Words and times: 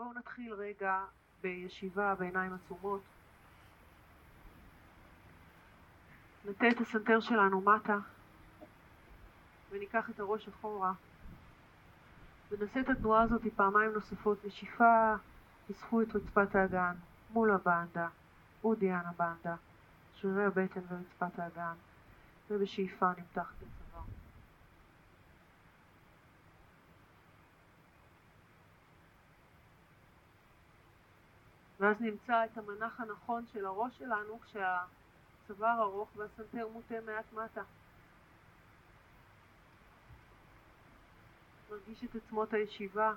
בואו 0.00 0.12
נתחיל 0.12 0.54
רגע 0.54 1.04
בישיבה 1.40 2.14
בעיניים 2.14 2.52
עצומות. 2.52 3.00
נטה 6.44 6.68
את 6.68 6.80
הסנטר 6.80 7.20
שלנו 7.20 7.60
מטה 7.60 7.98
וניקח 9.70 10.10
את 10.10 10.20
הראש 10.20 10.48
אחורה 10.48 10.92
ונעשה 12.50 12.80
את 12.80 12.88
התנועה 12.88 13.22
הזאת 13.22 13.42
פעמיים 13.56 13.92
נוספות. 13.92 14.44
נשיפה, 14.44 15.14
אספו 15.70 16.02
את 16.02 16.16
רצפת 16.16 16.54
האגן 16.54 16.94
מול 17.30 17.50
הבנדה, 17.50 18.08
אודיאן 18.64 19.02
הבנדה, 19.04 19.56
שרירי 20.14 20.44
הבטן 20.44 20.80
ורצפת 20.88 21.38
האגן 21.38 21.74
ובשאיפה 22.50 23.08
נמתח 23.08 23.52
את 23.58 23.62
הצוואר. 23.62 23.79
ואז 31.80 32.00
נמצא 32.00 32.44
את 32.44 32.58
המנח 32.58 33.00
הנכון 33.00 33.44
של 33.52 33.66
הראש 33.66 33.98
שלנו 33.98 34.40
כשהצוואר 34.40 35.82
ארוך 35.82 36.08
והסנטר 36.16 36.68
מוטה 36.68 36.94
מעט 37.06 37.32
מטה. 37.32 37.62
מרגיש 41.70 42.04
את 42.04 42.14
עצמות 42.14 42.52
הישיבה. 42.52 43.12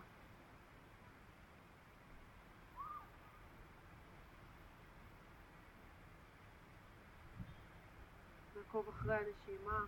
נעקוב 8.56 8.90
אחרי 8.90 9.16
הנשימה. 9.16 9.86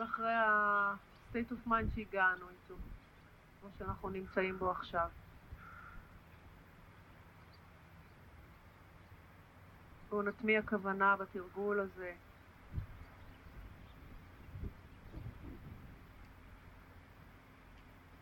ואחרי 0.00 0.32
ה-state 0.32 1.52
of 1.52 1.68
mind 1.68 1.94
שהגענו 1.94 2.46
איתו, 2.48 2.74
כמו 3.60 3.70
שאנחנו 3.78 4.10
נמצאים 4.10 4.58
בו 4.58 4.70
עכשיו. 4.70 5.08
בואו 10.08 10.22
נטמיע 10.22 10.62
כוונה 10.62 11.16
בתרגול 11.16 11.80
הזה. 11.80 12.14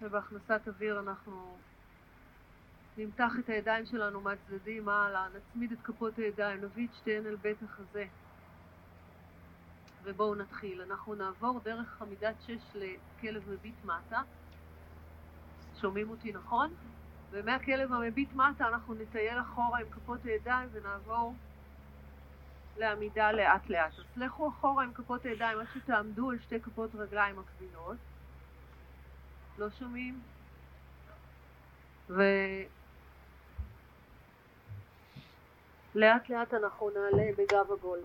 ובהכנסת 0.03 0.69
אוויר 0.69 1.01
אנחנו 1.01 1.57
נמתח 2.97 3.33
את 3.39 3.49
הידיים 3.49 3.87
שלנו 3.87 4.21
מהצדדים 4.21 4.85
מעלה, 4.85 5.29
נצמיד 5.37 5.73
את 5.73 5.79
כפות 5.85 6.19
הידיים, 6.19 6.65
נביא 6.65 6.87
את 6.87 6.95
שתיהן 6.95 7.27
אל 7.27 7.37
בית 7.37 7.63
החזה. 7.63 8.07
ובואו 10.09 10.35
נתחיל. 10.35 10.83
אנחנו 10.83 11.15
נעבור 11.15 11.61
דרך 11.65 12.03
עמידת 12.03 12.35
שש 12.47 12.63
לכלב 12.75 13.51
מביט 13.51 13.85
מטה. 13.85 14.23
שומעים 15.81 16.11
אותי 16.11 16.33
נכון? 16.33 16.75
ומהכלב 17.31 17.93
המביט 17.93 18.33
מטה 18.33 18.69
אנחנו 18.69 18.95
נטייל 18.95 19.41
אחורה 19.41 19.79
עם 19.79 19.91
כפות 19.91 20.25
הידיים 20.25 20.69
ונעבור 20.73 21.35
לעמידה 22.77 23.33
לאט 23.33 23.71
לאט. 23.71 23.93
אז 23.99 24.05
לכו 24.17 24.49
אחורה 24.49 24.85
עם 24.85 24.93
כפות 24.93 25.25
הידיים 25.25 25.59
עד 25.59 25.67
שתעמדו 25.75 26.31
על 26.31 26.39
שתי 26.39 26.61
כפות 26.61 26.95
רגליים 26.95 27.37
מקבילות. 27.37 27.97
לא 29.59 29.71
שומעים? 29.71 30.21
ולאט 32.09 32.29
לאט 36.29 36.55
אנחנו 36.55 36.91
נעלה 36.91 37.31
בגב 37.39 37.73
עגול. 37.73 37.99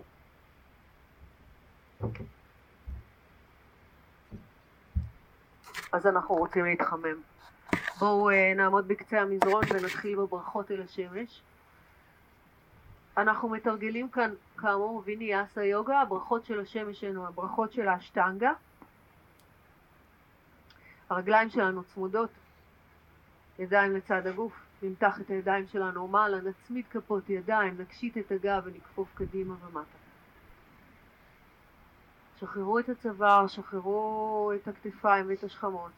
אז 5.91 6.07
אנחנו 6.07 6.35
רוצים 6.35 6.65
להתחמם. 6.65 7.21
בואו 7.99 8.31
uh, 8.31 8.33
נעמוד 8.55 8.87
בקצה 8.87 9.21
המזרון 9.21 9.63
ונתחיל 9.69 10.15
בברכות 10.15 10.71
אל 10.71 10.81
השמש. 10.81 11.41
אנחנו 13.17 13.49
מתרגלים 13.49 14.09
כאן 14.09 14.33
כאמור 14.57 15.01
ויניאסה 15.05 15.63
יוגה, 15.63 16.01
הברכות 16.01 16.45
של 16.45 16.59
השמש 16.59 17.03
הן 17.03 17.17
הברכות 17.17 17.73
של 17.73 17.87
האשטנגה. 17.87 18.51
הרגליים 21.09 21.49
שלנו 21.49 21.83
צמודות, 21.83 22.29
ידיים 23.59 23.95
לצד 23.95 24.27
הגוף, 24.27 24.53
נמתח 24.81 25.21
את 25.21 25.29
הידיים 25.29 25.67
שלנו 25.67 26.07
מעלה, 26.07 26.37
נצמיד 26.41 26.85
כפות 26.89 27.29
ידיים, 27.29 27.81
נקשיט 27.81 28.17
את 28.17 28.31
הגב 28.31 28.61
ונכפוף 28.65 29.07
קדימה 29.15 29.53
ומטה. 29.65 30.02
שחררו 32.39 32.79
את 32.79 32.89
הצוואר, 32.89 33.47
שחררו 33.47 34.51
את 34.55 34.67
הכתפיים 34.67 35.25
ואת 35.29 35.43
השכמות. 35.43 35.91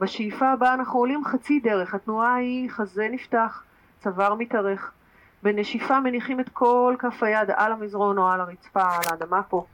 בשאיפה 0.00 0.52
הבאה 0.52 0.74
אנחנו 0.74 0.98
עולים 0.98 1.24
חצי 1.24 1.60
דרך, 1.60 1.94
התנועה 1.94 2.34
היא 2.34 2.70
חזה 2.70 3.08
נפתח, 3.10 3.62
צוואר 4.00 4.34
מתארך. 4.34 4.92
בנשיפה 5.42 6.00
מניחים 6.00 6.40
את 6.40 6.48
כל 6.48 6.96
כף 6.98 7.22
היד 7.22 7.50
על 7.56 7.72
המזרון 7.72 8.18
או 8.18 8.28
על 8.28 8.40
הרצפה, 8.40 8.82
על 8.82 9.02
האדמה 9.10 9.42
פה, 9.42 9.66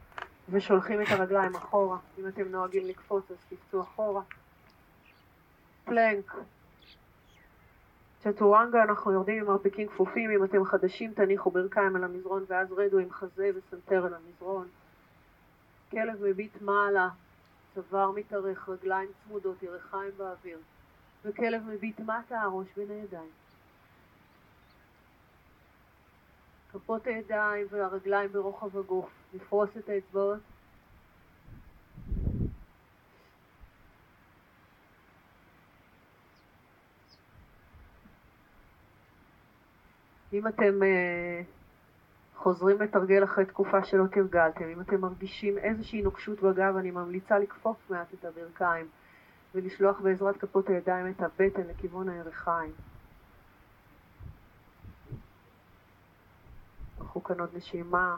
ושולחים 0.49 1.03
את 1.03 1.07
הרגליים 1.11 1.55
אחורה. 1.55 1.99
אם 2.19 2.29
אתם 2.29 2.49
נוהגים 2.49 2.87
לקפוץ 2.87 3.31
אז 3.31 3.37
תקצו 3.49 3.81
אחורה. 3.81 4.23
פלנק. 5.85 6.35
צ'טורנגה 8.23 8.83
אנחנו 8.83 9.13
יורדים 9.13 9.39
עם 9.39 9.47
מרפקים 9.47 9.89
כפופים, 9.89 10.31
אם 10.31 10.45
אתם 10.45 10.65
חדשים 10.65 11.13
תניחו 11.13 11.51
ברכיים 11.51 11.97
על 11.97 12.05
המזרון 12.05 12.45
ואז 12.49 12.73
רדו 12.73 12.99
עם 12.99 13.11
חזה 13.11 13.51
וסנטר 13.57 14.07
על 14.07 14.15
המזרון. 14.15 14.67
כלב 15.95 16.25
מביט 16.25 16.61
מעלה, 16.61 17.09
צוואר 17.75 18.11
מתארך, 18.11 18.69
רגליים 18.69 19.11
צמודות, 19.25 19.63
ירחיים 19.63 20.11
באוויר, 20.17 20.59
וכלב 21.25 21.63
מביט 21.67 22.01
מטה, 22.01 22.41
הראש 22.41 22.67
בין 22.77 22.91
הידיים. 22.91 23.31
כפות 26.73 27.07
הידיים 27.07 27.67
והרגליים 27.71 28.33
ברוחב 28.33 28.79
הגוף, 28.79 29.11
לפרוס 29.35 29.71
את 29.79 29.89
האצבעות. 29.89 30.41
אם 40.33 40.49
אתם 40.49 40.81
uh, 40.83 41.64
חוזרים 42.37 42.83
לתרגל 42.83 43.25
אחרי 43.25 43.47
תקופה 43.47 43.85
שלא 43.85 44.05
תרגלתם, 44.07 44.65
אם 44.65 44.81
אתם 44.81 45.01
מרגישים 45.01 45.59
איזושהי 45.59 46.03
נוקשות 46.03 46.41
בגב, 46.41 46.77
אני 46.77 46.91
ממליצה 46.91 47.39
לכפוף 47.39 47.91
מעט 47.91 48.15
את 48.15 48.25
הברכיים 48.25 48.89
ולשלוח 49.55 50.01
בעזרת 50.01 50.37
כפות 50.37 50.69
הידיים 50.69 51.11
את 51.11 51.21
הבטן 51.21 51.67
לכיוון 51.67 52.09
הירכיים. 52.09 52.73
קחו 56.99 57.25
כאן 57.25 57.41
עוד 57.41 57.51
נשימה. 57.55 58.17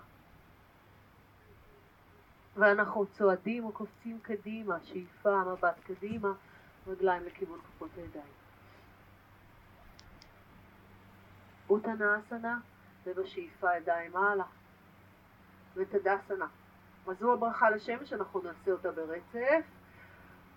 ואנחנו 2.57 3.07
צועדים 3.07 3.65
או 3.65 3.73
קופצים 3.73 4.19
קדימה, 4.23 4.77
שאיפה, 4.85 5.43
מבט 5.53 5.81
קדימה, 5.87 6.33
רגליים 6.87 7.23
לכיוון 7.27 7.59
כפות 7.59 7.91
הידיים. 7.97 8.33
ובשאיפה 13.07 13.77
ידיים 13.77 14.13
מעלה. 14.13 14.45
ותדסנה. 15.77 16.47
אז 17.07 17.19
זו 17.19 17.33
הברכה 17.33 17.71
לשמש, 17.71 18.13
אנחנו 18.13 18.41
נעשה 18.43 18.73
אותה 18.73 18.93
ברצף, 18.93 19.67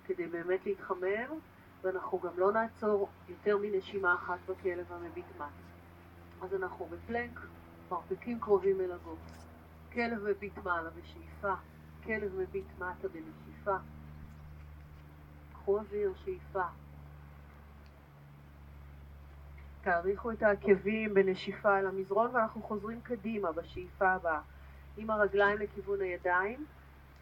כדי 0.05 0.27
באמת 0.27 0.65
להתחמם, 0.65 1.39
ואנחנו 1.81 2.19
גם 2.19 2.39
לא 2.39 2.51
נעצור 2.51 3.09
יותר 3.29 3.57
מנשימה 3.57 4.13
אחת 4.13 4.39
בכלב 4.47 4.91
המביט 4.91 5.25
מט. 5.39 5.45
אז 6.41 6.53
אנחנו 6.53 6.85
בפלנק, 6.85 7.39
מרפקים 7.91 8.39
קרובים 8.39 8.81
אל 8.81 8.91
הגוף. 8.91 9.19
כלב 9.93 10.23
מביט 10.29 10.57
מעלה 10.57 10.89
בשאיפה, 10.89 11.53
כלב 12.03 12.35
מביט 12.35 12.65
מטה 12.79 13.07
בנשיפה. 13.07 13.77
קחו 15.53 15.79
אוויר, 15.79 16.13
שאיפה. 16.23 16.63
תאריכו 19.81 20.31
את 20.31 20.43
העקבים 20.43 21.13
בנשיפה 21.13 21.79
אל 21.79 21.87
המזרון 21.87 22.35
ואנחנו 22.35 22.61
חוזרים 22.61 23.01
קדימה 23.01 23.51
בשאיפה 23.51 24.09
הבאה 24.09 24.41
עם 24.97 25.09
הרגליים 25.09 25.57
לכיוון 25.57 26.01
הידיים, 26.01 26.65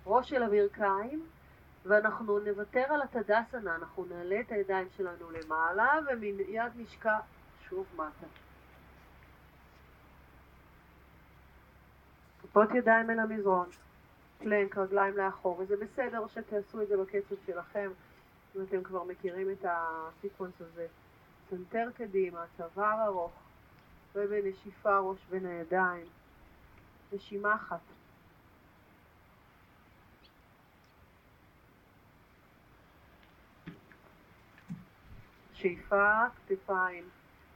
ראש 0.05 0.33
אל 0.33 0.43
הברכיים 0.43 1.25
ואנחנו 1.85 2.39
נוותר 2.39 2.83
על 2.89 3.01
התדסנה, 3.01 3.75
אנחנו 3.75 4.05
נעלה 4.05 4.39
את 4.39 4.51
הידיים 4.51 4.87
שלנו 4.97 5.31
למעלה 5.31 5.99
ומיד 6.07 6.71
נשקע 6.75 7.19
שוב 7.69 7.85
מטה. 7.95 8.27
כפות 12.41 12.69
ידיים 12.75 13.09
אל 13.09 13.19
המזרון, 13.19 13.69
פלנק, 14.37 14.77
רגליים 14.77 15.17
לאחור, 15.17 15.59
וזה 15.59 15.75
בסדר 15.77 16.27
שתעשו 16.27 16.81
את 16.81 16.87
זה 16.87 16.97
בקצב 16.97 17.35
שלכם, 17.45 17.91
אם 18.55 18.61
אתם 18.61 18.83
כבר 18.83 19.03
מכירים 19.03 19.51
את 19.51 19.65
ה 19.69 19.79
sequence 19.79 20.61
הזה. 20.61 20.87
סנטר 21.49 21.89
קדימה, 21.95 22.45
צוואר 22.57 23.05
ארוך, 23.05 23.31
ובנשיפה 24.15 24.99
ראש 24.99 25.19
בין 25.29 25.45
הידיים, 25.45 26.05
נשימה 27.13 27.55
אחת. 27.55 27.79
שאיפה, 35.53 36.23
כתפיים, 36.47 37.09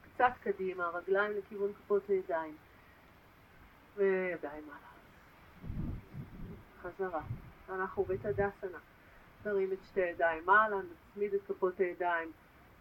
קצת 0.04 0.32
קדימה, 0.44 0.90
רגליים 0.90 1.32
לכיוון 1.38 1.74
כפות 1.74 2.10
הידיים, 2.10 2.56
וידיים 3.96 4.64
מעלה. 4.68 4.92
חזרה. 6.82 7.22
אנחנו 7.70 8.04
בתדסנה. 8.04 8.78
נרים 9.46 9.74
את 9.74 9.78
שתי 9.90 10.02
הידיים 10.02 10.46
מעלה, 10.46 10.76
נצמיד 10.78 11.34
את 11.34 11.42
כפות 11.48 11.80
הידיים 11.80 12.32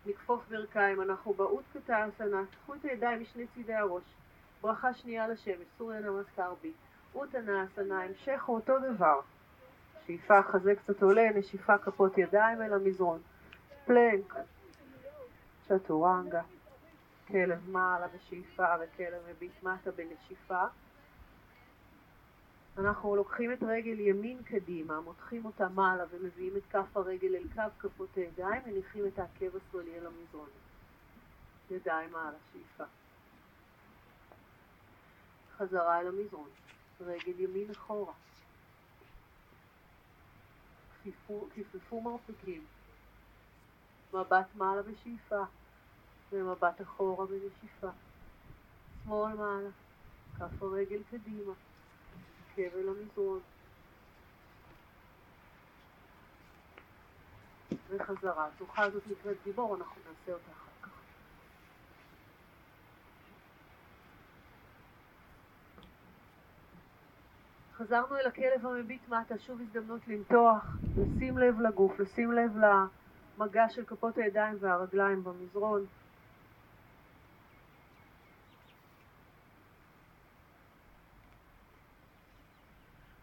נכפוף 0.07 0.49
ברכיים, 0.49 1.03
אנחנו 1.03 1.33
באותקתא 1.33 2.09
אסנה, 2.09 2.43
קחו 2.63 2.75
את 2.75 2.85
הידיים 2.85 3.21
משני 3.21 3.47
צידי 3.55 3.75
הראש. 3.75 4.05
ברכה 4.61 4.95
שנייה 4.95 5.29
לשמש, 5.29 5.67
סוריה 5.79 6.01
נמסקר 6.01 6.55
בי. 6.63 6.73
אוטנה 7.15 7.65
אסנה, 7.65 8.03
המשך 8.03 8.45
הוא 8.45 8.57
אותו 8.57 8.79
דבר. 8.79 9.21
שאיפה, 10.07 10.43
חזה 10.43 10.75
קצת 10.75 11.03
עולה, 11.03 11.31
נשיפה 11.35 11.79
כפות 11.79 12.19
ידיים 12.19 12.63
אל 12.63 12.75
המזרון. 12.75 13.21
פלנק, 13.85 14.35
צ'טורנגה, 15.69 16.43
כלב 17.29 17.71
מעלה 17.71 18.07
בשאיפה 18.09 18.65
וכלב 18.81 19.23
מביט 19.31 19.63
מטה 19.63 19.91
בנשיפה. 19.91 20.65
אנחנו 22.79 23.17
לוקחים 23.17 23.53
את 23.53 23.63
רגל 23.63 24.01
ימין 24.01 24.43
קדימה, 24.43 25.01
מותחים 25.01 25.45
אותה 25.45 25.69
מעלה 25.69 26.05
ומביאים 26.11 26.57
את 26.57 26.63
כף 26.71 26.97
הרגל 26.97 27.35
אל 27.37 27.45
קו 27.55 27.63
כפות 27.79 28.17
הידיים, 28.17 28.63
מניחים 28.67 29.07
את 29.07 29.19
העקב 29.19 29.57
השמאלי 29.57 29.99
אל 29.99 30.07
המזרון. 30.07 30.49
ידיים 31.71 32.13
מעלה, 32.13 32.39
שאיפה. 32.53 32.85
חזרה 35.57 36.01
אל 36.01 36.07
המזרון. 36.07 36.49
רגל 37.01 37.41
ימין 37.41 37.71
אחורה. 37.71 38.13
כיפפו 41.55 42.01
מרפקים. 42.01 42.65
מבט 44.13 44.47
מעלה 44.55 44.83
בשאיפה, 44.83 45.43
ומבט 46.33 46.83
אחורה 46.83 47.27
בנשיפה. 47.27 47.91
שמאל 49.05 49.35
מעלה, 49.35 49.71
כף 50.39 50.63
הרגל 50.63 51.03
קדימה. 51.11 51.53
קבל 52.69 52.89
המזרון. 52.89 53.41
וחזרה. 57.89 58.47
התרוחה 58.47 58.83
הזאת 58.83 59.03
נקראת 59.11 59.37
גיבור, 59.45 59.77
אנחנו 59.77 60.03
נעשה 60.09 60.33
אותה 60.33 60.51
אחר 60.53 60.71
כך. 60.83 60.91
חזרנו 67.77 68.17
אל 68.17 68.27
הכלב 68.27 68.67
המביט 68.67 69.09
מטה, 69.09 69.39
שוב 69.39 69.61
הזדמנות 69.61 70.09
למתוח, 70.09 70.77
לשים 70.97 71.39
לב 71.39 71.61
לגוף, 71.61 72.01
לשים 72.01 72.33
לב 72.33 72.51
למגע 73.39 73.69
של 73.69 73.85
כפות 73.85 74.19
הידיים 74.19 74.57
והרגליים 74.61 75.25
במזרון. 75.25 75.87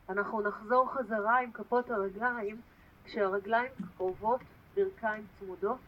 אנחנו 0.09 0.42
נחזור 0.42 0.94
חזרה 0.94 1.39
עם 1.39 1.51
כפות 1.51 1.89
הרגליים, 1.89 2.62
כשהרגליים 3.04 3.71
קרובות, 3.98 4.42
ברכיים 4.75 5.27
צמודות, 5.39 5.80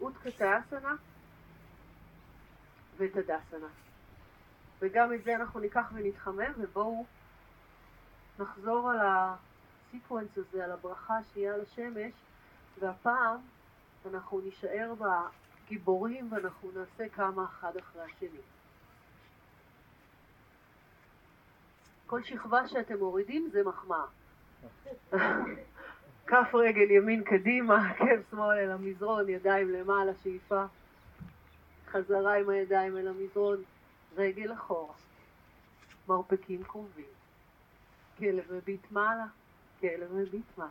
אותקתאסנה 0.00 0.94
ותדסנה. 2.96 3.68
וגם 4.80 5.12
את 5.12 5.24
זה 5.24 5.34
אנחנו 5.34 5.60
ניקח 5.60 5.90
ונתחמם, 5.94 6.52
ובואו 6.58 7.06
נחזור 8.38 8.90
על 8.90 8.98
הסיקוונס 9.02 10.38
הזה, 10.38 10.64
על 10.64 10.72
הברכה 10.72 11.18
שיהיה 11.32 11.54
על 11.54 11.60
השמש, 11.60 12.14
והפעם 12.80 13.40
אנחנו 14.10 14.40
נישאר 14.40 14.94
בגיבורים 14.98 16.32
ואנחנו 16.32 16.70
נעשה 16.74 17.08
כמה 17.08 17.44
אחד 17.44 17.76
אחרי 17.76 18.02
השני. 18.02 18.40
כל 22.12 22.22
שכבה 22.22 22.68
שאתם 22.68 22.98
מורידים 22.98 23.48
זה 23.52 23.62
מחמאה. 23.64 24.04
כף 26.28 26.54
רגל 26.54 26.90
ימין 26.90 27.24
קדימה, 27.24 27.90
עקב 27.90 28.30
שמאל 28.30 28.58
אל 28.58 28.70
המזרון, 28.70 29.28
ידיים 29.28 29.70
למעלה, 29.70 30.12
שאיפה. 30.22 30.64
חזרה 31.86 32.34
עם 32.34 32.48
הידיים 32.48 32.96
אל 32.96 33.08
המזרון, 33.08 33.62
רגל 34.16 34.52
אחורה. 34.52 34.94
מרפקים 36.08 36.62
קרובים. 36.62 37.04
כלב 38.18 38.44
מביט 38.52 38.90
מעלה, 38.90 39.26
כלב 39.80 40.14
מביט 40.14 40.58
מטה. 40.58 40.66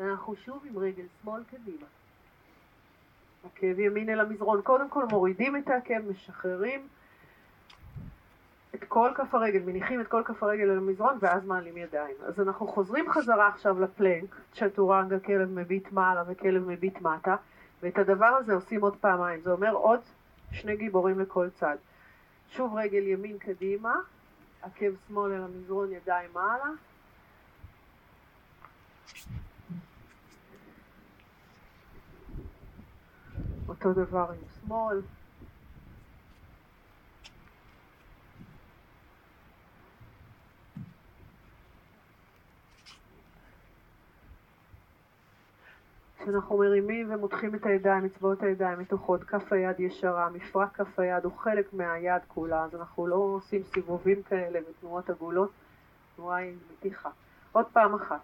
אנחנו 0.00 0.36
שוב 0.36 0.64
עם 0.70 0.78
רגל 0.78 1.06
שמאל 1.22 1.42
קדימה. 1.44 1.86
עקב 3.44 3.78
ימין 3.78 4.08
אל 4.08 4.20
המזרון. 4.20 4.62
קודם 4.62 4.90
כל 4.90 5.04
מורידים 5.10 5.56
את 5.56 5.68
העקב, 5.68 5.98
משחררים. 6.10 6.88
את 8.74 8.84
כל 8.88 9.10
כף 9.14 9.34
הרגל, 9.34 9.62
מניחים 9.62 10.00
את 10.00 10.08
כל 10.08 10.22
כף 10.24 10.42
הרגל 10.42 10.70
על 10.70 10.78
המזרון 10.78 11.18
ואז 11.20 11.44
מעלים 11.44 11.76
ידיים. 11.76 12.16
אז 12.26 12.40
אנחנו 12.40 12.66
חוזרים 12.66 13.10
חזרה 13.10 13.48
עכשיו 13.48 13.80
לפלנק, 13.80 14.36
צ'טורנגה, 14.52 15.20
כלב 15.20 15.48
מביט 15.50 15.92
מעלה 15.92 16.22
וכלב 16.26 16.68
מביט 16.68 17.00
מטה, 17.00 17.36
ואת 17.82 17.98
הדבר 17.98 18.26
הזה 18.26 18.54
עושים 18.54 18.82
עוד 18.82 18.96
פעמיים. 18.96 19.40
זה 19.40 19.52
אומר 19.52 19.72
עוד 19.72 20.00
שני 20.52 20.76
גיבורים 20.76 21.20
לכל 21.20 21.48
צד. 21.50 21.76
שוב 22.48 22.74
רגל 22.74 23.06
ימין 23.06 23.38
קדימה, 23.38 23.94
עקב 24.62 24.90
שמאל 25.08 25.32
אל 25.32 25.42
המזרון, 25.42 25.92
ידיים 25.92 26.30
מעלה. 26.34 26.70
אותו 33.68 33.92
דבר 33.92 34.26
עם 34.30 34.48
שמאל. 34.60 35.00
כשאנחנו 46.22 46.58
מרימים 46.58 47.14
ומותחים 47.14 47.54
את 47.54 47.66
הידיים, 47.66 48.04
אצבעות 48.04 48.42
הידיים 48.42 48.78
מתוחות, 48.78 49.24
כף 49.24 49.52
היד 49.52 49.80
ישרה, 49.80 50.30
מפרק 50.30 50.76
כף 50.76 50.98
היד 50.98 51.24
הוא 51.24 51.32
חלק 51.32 51.72
מהיד 51.72 52.22
כולה, 52.28 52.64
אז 52.64 52.74
אנחנו 52.74 53.06
לא 53.06 53.16
עושים 53.16 53.62
סיבובים 53.62 54.22
כאלה 54.22 54.58
ותנועות 54.70 55.10
עגולות, 55.10 55.50
תנועה 56.16 56.38
עם 56.38 56.58
מתיחה. 56.72 57.10
עוד 57.52 57.66
פעם 57.72 57.94
אחת. 57.94 58.20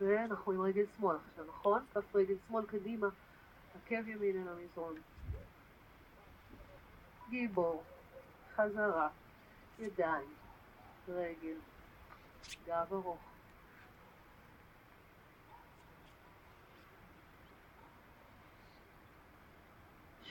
ואנחנו 0.00 0.52
עם 0.52 0.60
רגל 0.60 0.84
שמאל 0.96 1.16
עכשיו, 1.16 1.44
נכון? 1.48 1.82
כף 1.94 2.16
רגל 2.16 2.34
שמאל 2.48 2.64
קדימה, 2.64 3.08
עקב 3.74 4.08
ימין 4.08 4.42
אל 4.42 4.48
המזרון. 4.48 5.13
גיבור, 7.30 7.82
חזרה, 8.54 9.08
ידיים, 9.78 10.34
רגל, 11.08 11.56
גב 12.66 12.92
ארוך. 12.92 13.18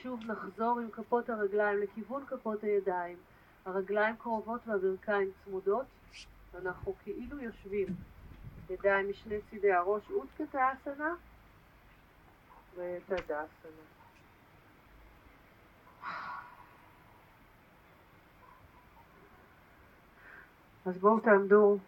שוב 0.04 0.20
נחזור 0.26 0.80
עם 0.80 0.90
כפות 0.90 1.28
הרגליים 1.28 1.78
לכיוון 1.78 2.26
כפות 2.26 2.62
הידיים. 2.62 3.16
הרגליים 3.64 4.16
קרובות 4.16 4.60
והברכיים 4.66 5.30
צמודות. 5.44 5.86
אנחנו 6.54 6.94
כאילו 7.02 7.40
יושבים. 7.40 7.86
ידיים 8.70 9.10
משני 9.10 9.36
צידי 9.50 9.72
הראש, 9.72 10.10
אוסקתא 10.10 10.72
ותדאסנה. 12.76 14.03
אז 20.86 20.98
בואו 20.98 21.20
תעמדו 21.20 21.78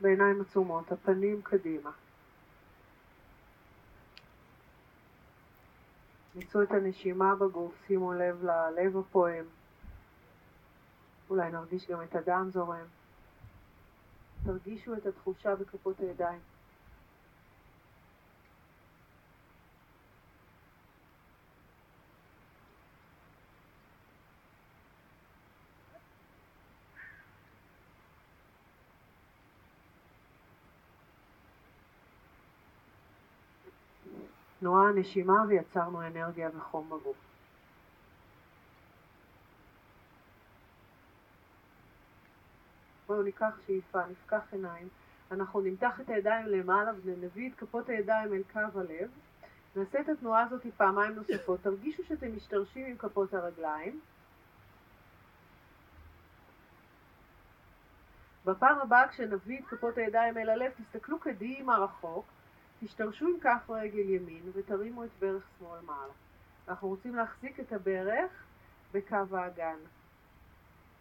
בעיניים 0.00 0.40
עצומות, 0.40 0.92
הפנים 0.92 1.42
קדימה. 1.42 1.90
ניסו 6.34 6.62
את 6.62 6.70
הנשימה 6.70 7.34
בגוף, 7.34 7.72
שימו 7.86 8.12
לב 8.12 8.44
ללב 8.44 8.96
הפועם. 8.96 9.44
אולי 11.30 11.50
נרגיש 11.50 11.90
גם 11.90 12.02
את 12.02 12.14
הדם 12.14 12.48
זורם. 12.52 12.86
תרגישו 14.44 14.94
את 14.94 15.06
התחושה 15.06 15.56
בכפות 15.56 16.00
הידיים. 16.00 16.40
תנועה 34.60 34.88
הנשימה 34.88 35.44
ויצרנו 35.48 36.06
אנרגיה 36.06 36.50
וחום 36.56 36.86
בגוף. 36.86 37.16
בואו 43.06 43.22
ניקח 43.22 43.58
שאיפה, 43.66 44.06
נפקח 44.06 44.42
עיניים, 44.52 44.88
אנחנו 45.30 45.60
נמתח 45.60 46.00
את 46.00 46.08
הידיים 46.08 46.46
למעלה 46.46 46.90
ונביא 47.04 47.50
את 47.50 47.54
כפות 47.58 47.88
הידיים 47.88 48.34
אל 48.34 48.42
קו 48.52 48.80
הלב. 48.80 49.10
נעשה 49.76 50.00
את 50.00 50.08
התנועה 50.08 50.42
הזאת 50.42 50.66
פעמיים 50.76 51.12
נוספות, 51.12 51.60
תרגישו 51.62 52.04
שאתם 52.04 52.36
משתרשים 52.36 52.86
עם 52.86 52.96
כפות 52.96 53.34
הרגליים. 53.34 54.00
בפעם 58.44 58.78
הבאה 58.78 59.08
כשנביא 59.08 59.58
את 59.60 59.64
כפות 59.66 59.98
הידיים 59.98 60.38
אל 60.38 60.50
הלב, 60.50 60.72
תסתכלו 60.72 61.18
קדימה 61.18 61.78
רחוק, 61.78 62.24
תשתרשו 62.80 63.26
עם 63.26 63.40
כף 63.40 63.70
רגל 63.70 64.08
ימין 64.08 64.42
ותרימו 64.52 65.04
את 65.04 65.10
ברך 65.20 65.44
שמאל 65.58 65.80
מעלה. 65.86 66.12
אנחנו 66.68 66.88
רוצים 66.88 67.14
להחזיק 67.14 67.60
את 67.60 67.72
הברך 67.72 68.30
בקו 68.92 69.36
האגן. 69.36 69.76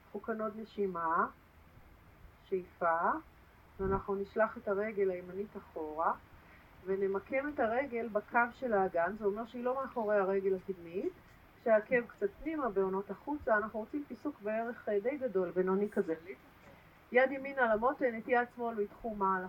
קחו 0.10 0.22
כאן 0.22 0.42
עוד 0.42 0.54
נשימה, 0.56 1.28
שאיפה, 2.50 2.98
ואנחנו 3.80 4.16
נשלח 4.16 4.58
את 4.58 4.68
הרגל 4.68 5.10
הימנית 5.10 5.58
אחורה, 5.58 6.14
ונמקם 6.86 7.50
את 7.50 7.60
הרגל 7.60 8.08
בקו 8.08 8.40
של 8.54 8.74
האגן, 8.74 9.16
זה 9.20 9.26
אומר 9.26 9.46
שהיא 9.46 9.64
לא 9.64 9.76
מאחורי 9.76 10.18
הרגל 10.18 10.56
הקדמית, 10.56 11.14
כשהעקב 11.62 12.02
קצת 12.08 12.30
פנימה, 12.44 12.70
בעונות 12.70 13.12
החוצה, 13.12 13.58
אנחנו 13.58 13.80
רוצים 13.80 14.04
פיסוק 14.08 14.42
בערך 14.42 14.90
די 15.04 15.18
גדול, 15.18 15.52
בינוני 15.52 15.90
כזה. 15.90 16.16
יד 17.12 17.32
ימין 17.32 17.60
על 17.60 17.72
המותן, 17.72 18.20
יד 18.28 18.48
שמאל 18.56 18.76
מתחום 18.76 19.20
מעלה. 19.20 19.48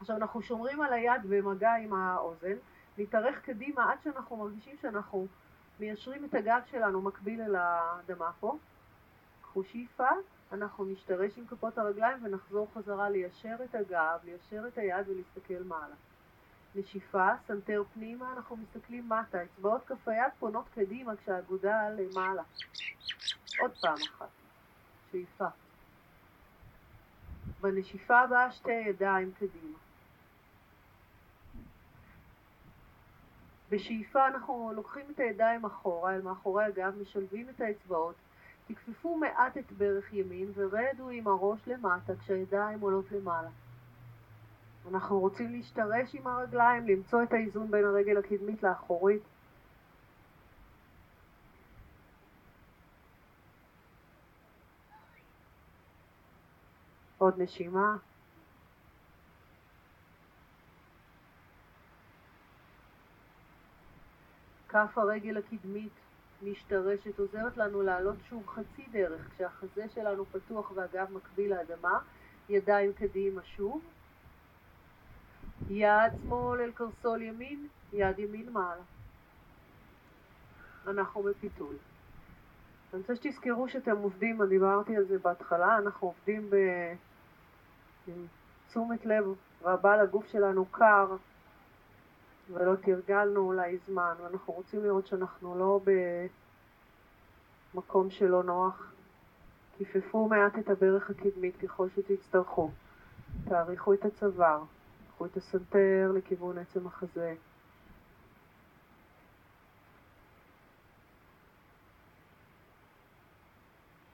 עכשיו 0.00 0.16
אנחנו 0.16 0.42
שומרים 0.42 0.80
על 0.80 0.92
היד 0.92 1.22
במגע 1.28 1.74
עם 1.74 1.92
האוזן, 1.92 2.56
נתארך 2.98 3.40
קדימה 3.40 3.92
עד 3.92 3.98
שאנחנו 4.04 4.36
מרגישים 4.36 4.76
שאנחנו 4.82 5.26
מיישרים 5.80 6.24
את 6.24 6.34
הגב 6.34 6.60
שלנו 6.70 7.02
מקביל 7.02 7.40
אל 7.40 7.56
האדמה 7.56 8.30
פה. 8.40 8.56
קחו 9.42 9.64
שאיפה, 9.64 10.08
אנחנו 10.52 10.84
נשתרש 10.84 11.38
עם 11.38 11.46
כפות 11.46 11.78
הרגליים 11.78 12.18
ונחזור 12.24 12.68
חזרה 12.74 13.10
ליישר 13.10 13.56
את 13.64 13.74
הגב, 13.74 14.18
ליישר 14.24 14.68
את 14.68 14.78
היד 14.78 15.08
ולהסתכל 15.08 15.62
מעלה. 15.64 15.94
נשיפה, 16.74 17.28
סנטר 17.46 17.82
פנימה, 17.94 18.32
אנחנו 18.32 18.56
מסתכלים 18.56 19.08
מטה, 19.08 19.44
אצבעות 19.44 19.86
כף 19.86 20.08
היד 20.08 20.32
פונות 20.38 20.64
קדימה 20.74 21.16
כשהאגודל 21.16 21.88
למעלה. 21.88 22.42
עוד 23.60 23.70
פעם 23.80 23.96
אחת. 24.10 24.28
שאיפה. 25.12 25.46
בנשיפה 27.60 28.20
הבאה 28.20 28.52
שתי 28.52 28.72
ידיים 28.72 29.32
קדימה. 29.32 29.78
בשאיפה 33.70 34.26
אנחנו 34.26 34.72
לוקחים 34.74 35.04
את 35.14 35.20
הידיים 35.20 35.64
אחורה, 35.64 36.14
אל 36.14 36.22
מאחורי 36.22 36.64
הגב, 36.64 36.94
משלבים 37.00 37.48
את 37.48 37.60
האצבעות, 37.60 38.14
תכפפו 38.68 39.16
מעט 39.16 39.58
את 39.58 39.72
ברך 39.72 40.12
ימין 40.12 40.52
ורדו 40.54 41.08
עם 41.08 41.28
הראש 41.28 41.60
למטה 41.66 42.12
כשהידיים 42.16 42.80
עולות 42.80 43.12
למעלה. 43.12 43.48
אנחנו 44.90 45.20
רוצים 45.20 45.52
להשתרש 45.52 46.14
עם 46.14 46.26
הרגליים, 46.26 46.86
למצוא 46.86 47.22
את 47.22 47.32
האיזון 47.32 47.70
בין 47.70 47.84
הרגל 47.84 48.18
הקדמית 48.18 48.62
לאחורית. 48.62 49.22
עוד 57.18 57.34
נשימה. 57.38 57.96
כף 64.70 64.98
הרגל 64.98 65.36
הקדמית 65.36 65.92
משתרשת, 66.42 67.18
עוזרת 67.18 67.56
לנו 67.56 67.82
לעלות 67.82 68.16
שוב 68.28 68.46
חצי 68.46 68.86
דרך 68.92 69.28
כשהחזה 69.34 69.88
שלנו 69.94 70.24
פתוח 70.24 70.72
והגב 70.74 71.12
מקביל 71.12 71.54
לאדמה, 71.54 71.98
ידיים 72.48 72.92
קדימה 72.92 73.42
שוב, 73.44 73.82
יד 75.68 76.12
שמאל 76.20 76.60
אל 76.60 76.72
קרסול 76.72 77.22
ימין, 77.22 77.68
יד 77.92 78.18
ימין 78.18 78.52
מעלה. 78.52 78.82
אנחנו 80.86 81.22
בפיתול. 81.22 81.74
אני 82.92 83.00
רוצה 83.00 83.16
שתזכרו 83.16 83.68
שאתם 83.68 83.96
עובדים, 83.96 84.42
אני 84.42 84.50
דיברתי 84.50 84.96
על 84.96 85.04
זה 85.04 85.18
בהתחלה, 85.18 85.78
אנחנו 85.78 86.06
עובדים 86.06 86.50
בתשומת 88.68 89.06
לב 89.06 89.24
רבה 89.62 90.02
לגוף 90.02 90.26
שלנו 90.26 90.66
קר 90.66 91.16
ולא 92.52 92.76
תרגלנו 92.76 93.40
אולי 93.40 93.78
זמן 93.86 94.14
ואנחנו 94.22 94.52
רוצים 94.52 94.84
לראות 94.84 95.06
שאנחנו 95.06 95.58
לא 95.58 95.80
במקום 97.74 98.10
שלא 98.10 98.42
נוח. 98.42 98.92
כיפפו 99.78 100.28
מעט 100.28 100.58
את 100.58 100.68
הברך 100.68 101.10
הקדמית 101.10 101.56
ככל 101.56 101.88
שתצטרכו. 101.88 102.70
תאריכו 103.48 103.94
את 103.94 104.04
הצוואר, 104.04 104.62
קחו 105.08 105.26
את 105.26 105.36
הסנטר 105.36 106.12
לכיוון 106.14 106.58
עצם 106.58 106.86
החזה. 106.86 107.34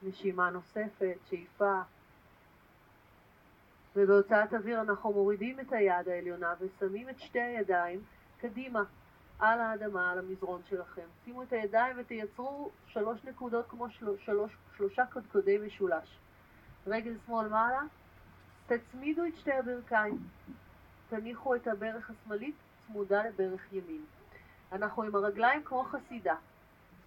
נשימה 0.02 0.50
נוספת, 0.50 1.16
שאיפה. 1.30 1.80
ובהוצאת 3.96 4.54
אוויר 4.54 4.80
אנחנו 4.80 5.12
מורידים 5.12 5.60
את 5.60 5.72
היד 5.72 6.08
העליונה 6.08 6.54
ושמים 6.60 7.08
את 7.08 7.18
שתי 7.18 7.40
הידיים 7.40 8.00
קדימה, 8.40 8.82
על 9.38 9.60
האדמה, 9.60 10.12
על 10.12 10.18
המזרון 10.18 10.60
שלכם. 10.68 11.06
שימו 11.24 11.42
את 11.42 11.52
הידיים 11.52 11.96
ותייצרו 11.98 12.70
שלוש 12.86 13.24
נקודות 13.24 13.66
כמו 13.68 13.90
של, 13.90 14.06
שלוש, 14.24 14.52
שלושה 14.76 15.06
קודקודי 15.06 15.58
משולש. 15.58 16.18
רגל 16.86 17.14
שמאל 17.26 17.48
מעלה, 17.48 17.82
תצמידו 18.66 19.24
את 19.24 19.36
שתי 19.36 19.52
הברכיים. 19.52 20.18
תניחו 21.08 21.54
את 21.54 21.66
הברך 21.66 22.10
השמאלית 22.10 22.54
צמודה 22.86 23.22
לברך 23.24 23.72
ימין. 23.72 24.04
אנחנו 24.72 25.02
עם 25.02 25.14
הרגליים 25.14 25.62
כמו 25.64 25.84
חסידה. 25.84 26.34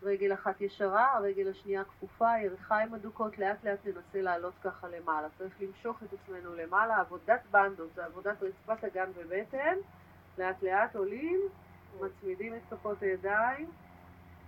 רגל 0.04 0.34
אחת 0.34 0.62
ישרה, 0.62 1.16
הרגל 1.16 1.50
השנייה 1.50 1.84
כפופה, 1.84 2.40
ירכיים 2.40 2.94
אדוקות, 2.94 3.38
לאט 3.38 3.64
לאט 3.64 3.80
ננסה 3.86 4.22
לעלות 4.22 4.54
ככה 4.64 4.88
למעלה. 4.88 5.28
צריך 5.38 5.54
למשוך 5.62 6.04
את 6.04 6.14
עצמנו 6.14 6.56
למעלה, 6.56 6.98
עבודת 6.98 7.42
בנדות, 7.52 7.90
זה 7.96 8.06
עבודת 8.06 8.44
רצפת 8.44 8.84
אגן 8.84 9.10
ובטן. 9.16 9.76
לאט 10.40 10.64
לאט 10.64 10.96
עולים, 10.96 11.40
מצמידים 12.02 12.56
את 12.56 12.62
כפות 12.70 13.02
הידיים 13.02 13.72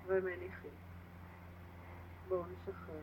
ומניחים. 0.08 0.72
בואו 2.28 2.44
נשחרר. 2.46 2.96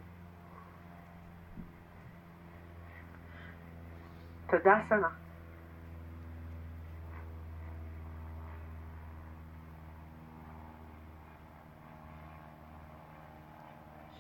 תודה 4.51 4.81
סנה. 4.89 5.09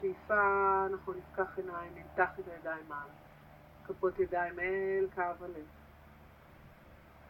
שאיפה, 0.00 0.87
אנחנו 0.90 1.12
נפקח 1.12 1.58
עיניים, 1.58 1.92
נמתח 1.94 2.30
את 2.40 2.48
הידיים 2.48 2.88
מעלה. 2.88 3.12
כפות 3.84 4.18
ידיים 4.18 4.60
אל 4.60 5.06
קו 5.14 5.44
הלב. 5.44 5.77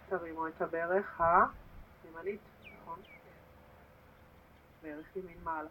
תרימו 0.09 0.49
את 0.49 0.63
הברך 0.63 1.21
הימנית, 1.21 2.41
נכון? 2.83 2.99
ברך 4.83 5.17
ימין 5.17 5.37
מעלה. 5.45 5.69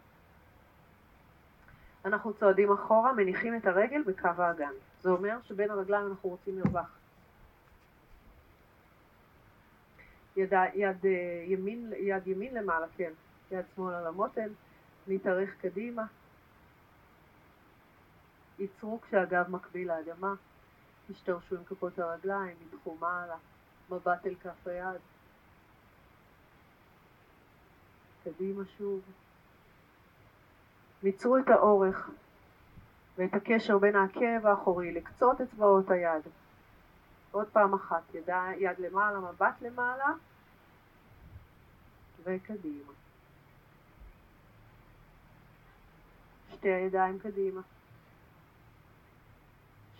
אנחנו 2.04 2.34
צועדים 2.34 2.72
אחורה, 2.72 3.12
מניחים 3.12 3.56
את 3.56 3.66
הרגל 3.66 4.02
בקו 4.02 4.28
האגן. 4.38 4.72
זה 5.00 5.10
אומר 5.10 5.38
שבין 5.42 5.70
הרגליים 5.70 6.06
אנחנו 6.06 6.28
רוצים 6.28 6.60
מרווח. 6.60 6.98
יד, 10.36 10.52
יד, 10.74 11.06
אה, 11.06 11.44
ימין, 11.46 11.92
יד 11.96 12.26
ימין 12.26 12.54
למעלה, 12.54 12.86
כן. 12.96 13.12
יד 13.50 13.64
שמאל 13.74 13.94
על 13.94 14.06
המותן, 14.06 14.48
נתארך 15.06 15.50
קדימה. 15.60 16.04
ייצרו 18.58 19.00
כשהגב 19.00 19.50
מקביל 19.50 19.88
לאדמה. 19.88 20.34
השתרשו 21.10 21.56
עם 21.56 21.64
כפות 21.64 21.98
הרגליים, 21.98 22.56
ידחו 22.66 22.96
מעלה. 23.00 23.36
מבט 23.90 24.26
אל 24.26 24.34
כף 24.34 24.66
היד. 24.66 25.00
קדימה 28.24 28.62
שוב. 28.78 29.00
מיצרו 31.02 31.38
את 31.38 31.48
האורך 31.48 32.10
ואת 33.16 33.34
הקשר 33.34 33.78
בין 33.78 33.96
העקב 33.96 34.46
האחורי 34.46 34.92
לקצות 34.92 35.40
אצבעות 35.40 35.90
היד. 35.90 36.22
עוד 37.30 37.48
פעם 37.48 37.74
אחת, 37.74 38.14
יד, 38.14 38.28
יד 38.58 38.78
למעלה, 38.78 39.20
מבט 39.20 39.54
למעלה 39.60 40.12
וקדימה. 42.24 42.92
שתי 46.52 46.68
הידיים 46.68 47.18
קדימה. 47.18 47.60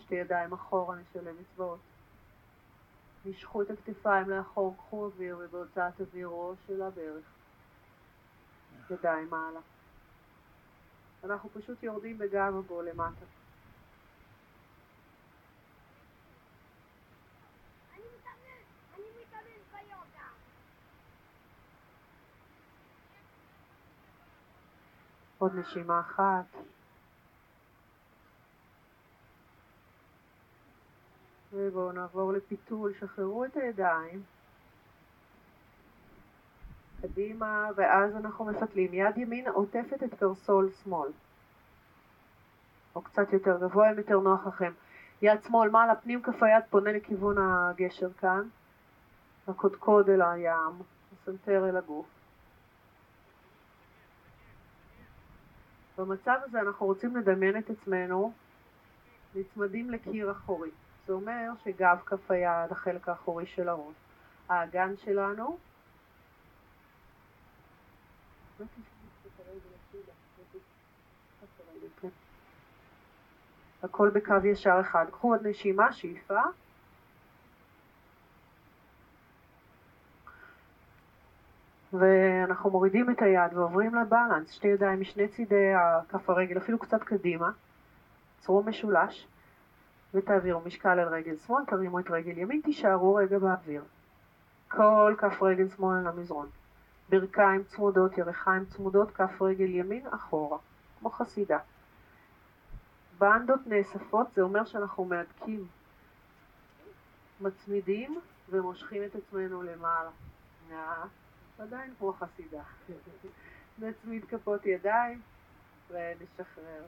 שתי 0.00 0.14
ידיים 0.14 0.52
אחורה, 0.52 0.96
נשלם 0.96 1.34
אצבעות. 1.40 1.78
משכו 3.30 3.62
את 3.62 3.70
הכתפיים 3.70 4.30
לאחור, 4.30 4.76
קחו 4.76 5.04
אוויר, 5.04 5.38
ובהוצאת 5.40 6.00
אוויר 6.00 6.28
ראש 6.28 6.58
של 6.66 6.82
הברך. 6.82 7.24
ידיים 8.90 9.30
מעלה. 9.30 9.60
אנחנו 11.24 11.50
פשוט 11.50 11.82
יורדים 11.82 12.18
בגב 12.18 12.56
הבו 12.56 12.82
למטה. 12.82 13.24
עוד 25.38 25.54
נשימה 25.54 26.00
אחת. 26.00 26.44
ובואו 31.58 31.92
נעבור 31.92 32.32
לפיתול, 32.32 32.92
שחררו 33.00 33.44
את 33.44 33.56
הידיים. 33.56 34.22
קדימה, 37.00 37.68
ואז 37.76 38.16
אנחנו 38.16 38.44
מפתלים. 38.44 38.94
יד 38.94 39.18
ימין 39.18 39.48
עוטפת 39.48 40.02
את 40.02 40.14
קרסול 40.14 40.70
שמאל. 40.84 41.10
או 42.94 43.02
קצת 43.02 43.32
יותר 43.32 43.58
גבוה, 43.58 43.90
אם 43.90 43.98
יותר 43.98 44.18
נוח 44.20 44.46
לכם. 44.46 44.72
יד 45.22 45.42
שמאל 45.42 45.70
מעלה, 45.70 45.94
פנים 45.96 46.22
כף 46.22 46.42
היד 46.42 46.64
פונה 46.70 46.92
לכיוון 46.92 47.36
הגשר 47.38 48.12
כאן. 48.12 48.48
הקודקוד 49.48 50.10
אל 50.10 50.22
הים, 50.22 50.82
הסנטר 51.12 51.68
אל 51.68 51.76
הגוף. 51.76 52.06
במצב 55.98 56.36
הזה 56.44 56.60
אנחנו 56.60 56.86
רוצים 56.86 57.16
לדמיין 57.16 57.58
את 57.58 57.70
עצמנו 57.70 58.32
נצמדים 59.34 59.90
לקיר 59.90 60.30
אחורי. 60.30 60.70
זה 61.08 61.14
אומר 61.14 61.50
שגב 61.64 61.98
כף 62.06 62.30
היד, 62.30 62.72
החלק 62.72 63.08
האחורי 63.08 63.46
של 63.46 63.68
הראש, 63.68 63.94
האגן 64.48 64.96
שלנו, 64.96 65.58
הכל 73.82 74.10
בקו 74.10 74.34
ישר 74.44 74.80
אחד. 74.80 75.06
קחו 75.10 75.34
עוד 75.34 75.46
נשימה, 75.46 75.92
שאיפה. 75.92 76.40
ואנחנו 81.92 82.70
מורידים 82.70 83.10
את 83.10 83.22
היד 83.22 83.54
ועוברים 83.54 83.94
לבלנס, 83.94 84.50
שתי 84.50 84.68
ידיים 84.68 85.00
משני 85.00 85.28
צידי 85.28 85.72
כף 86.08 86.30
הרגל, 86.30 86.58
אפילו 86.58 86.78
קצת 86.78 87.02
קדימה, 87.02 87.50
צרו 88.38 88.62
משולש, 88.62 89.26
ותעבירו 90.14 90.60
משקל 90.60 90.98
על 90.98 91.08
רגל 91.08 91.36
שמאל, 91.36 91.64
תרימו 91.64 91.98
את 91.98 92.10
רגל 92.10 92.38
ימין, 92.38 92.60
תישארו 92.64 93.14
רגע 93.14 93.38
באוויר. 93.38 93.84
כל 94.68 95.14
כף 95.18 95.42
רגל 95.42 95.68
שמאל 95.68 96.08
למזרון. 96.08 96.48
ברכיים 97.08 97.64
צמודות, 97.64 98.18
ירכיים 98.18 98.64
צמודות, 98.64 99.10
כף 99.10 99.42
רגל 99.42 99.68
ימין 99.68 100.06
אחורה, 100.06 100.58
כמו 101.00 101.10
חסידה. 101.10 101.58
בנדות 103.18 103.60
נאספות, 103.66 104.26
זה 104.34 104.42
אומר 104.42 104.64
שאנחנו 104.64 105.04
מהדקים, 105.04 105.66
מצמידים 107.40 108.20
ומושכים 108.50 109.02
את 109.04 109.14
עצמנו 109.14 109.62
למעלה. 109.62 110.10
עדיין 111.58 111.94
כמו 111.98 112.12
חסידה. 112.12 112.62
נצמיד 113.78 114.24
כפות 114.24 114.66
ידיים 114.66 115.20
ונשחרר. 115.90 116.82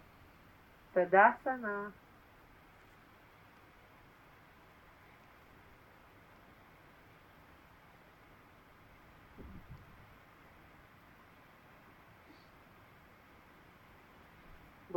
תדסנה. 0.93 1.89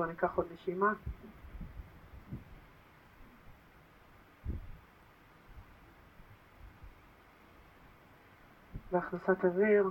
בואו 0.03 0.11
ניקח 0.11 0.35
עוד 0.35 0.47
נשימה. 0.53 0.93
והכנסת 8.91 9.45
אוויר, 9.45 9.89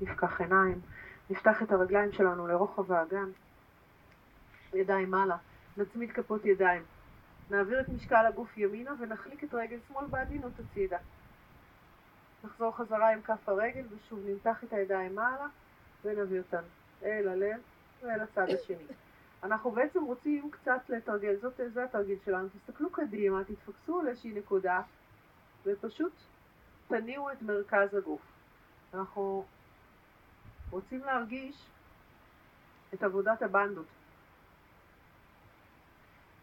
נפקח 0.00 0.40
עיניים, 0.40 0.80
נפתח 1.30 1.62
את 1.62 1.72
הרגליים 1.72 2.12
שלנו 2.12 2.46
לרוחב 2.46 2.92
האגן, 2.92 3.30
ידיים 4.74 5.10
מעלה, 5.10 5.36
נצמיד 5.76 6.12
כפות 6.12 6.44
ידיים, 6.44 6.82
נעביר 7.50 7.80
את 7.80 7.88
משקל 7.88 8.26
הגוף 8.26 8.58
ימינה 8.58 8.90
ונחליק 9.00 9.44
את 9.44 9.54
רגל 9.54 9.78
שמאל 9.88 10.06
בעדינות 10.06 10.52
הצידה. 10.58 10.98
נחזור 12.44 12.76
חזרה 12.76 13.12
עם 13.12 13.22
כף 13.22 13.48
הרגל 13.48 13.84
ושוב 13.90 14.20
נמתח 14.26 14.64
את 14.64 14.72
הידיים 14.72 15.14
מעלה 15.14 15.46
ונביא 16.04 16.38
אותן 16.38 16.62
אל 17.02 17.28
הלב 17.28 17.60
ואל 18.02 18.20
הצד 18.20 18.46
השני. 18.50 18.84
אנחנו 19.42 19.70
בעצם 19.70 20.04
רוצים 20.04 20.50
קצת 20.50 20.80
לתרגל, 20.88 21.36
זאת, 21.36 21.60
זה 21.72 21.84
התרגיל 21.84 22.18
שלנו, 22.24 22.48
תסתכלו 22.48 22.90
קדימה, 22.90 23.44
תתפקסו 23.44 24.00
על 24.00 24.08
איזושהי 24.08 24.32
נקודה 24.32 24.82
ופשוט 25.66 26.12
תניעו 26.88 27.30
את 27.30 27.42
מרכז 27.42 27.94
הגוף. 27.94 28.20
אנחנו 28.94 29.44
רוצים 30.70 31.00
להרגיש 31.04 31.66
את 32.94 33.02
עבודת 33.02 33.42
הבנדות. 33.42 33.86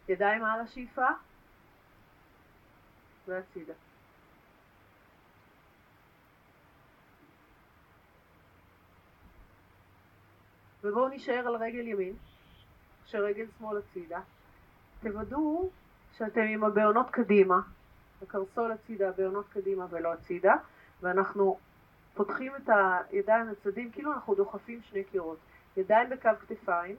ידיים 0.08 0.44
על 0.44 0.60
השאיפה 0.60 1.06
והצידה. 3.26 3.74
ובואו 10.84 11.08
נשאר 11.08 11.46
על 11.46 11.56
רגל 11.56 11.86
ימין, 11.86 12.16
כשרגל 13.04 13.46
שמאל 13.58 13.78
הצידה. 13.78 14.20
תוודאו 15.00 15.70
שאתם 16.16 16.40
עם 16.40 16.64
הבעונות 16.64 17.10
קדימה, 17.10 17.60
הקרסול 18.22 18.72
הצידה, 18.72 19.08
הבעונות 19.08 19.48
קדימה 19.48 19.86
ולא 19.90 20.12
הצידה, 20.12 20.54
ואנחנו 21.00 21.58
פותחים 22.14 22.56
את 22.56 22.68
הידיים 23.10 23.48
לצדדים 23.48 23.90
כאילו 23.90 24.12
אנחנו 24.12 24.34
דוחפים 24.34 24.80
שני 24.82 25.04
קירות. 25.04 25.38
ידיים 25.76 26.10
בקו 26.10 26.30
כתפיים, 26.40 26.96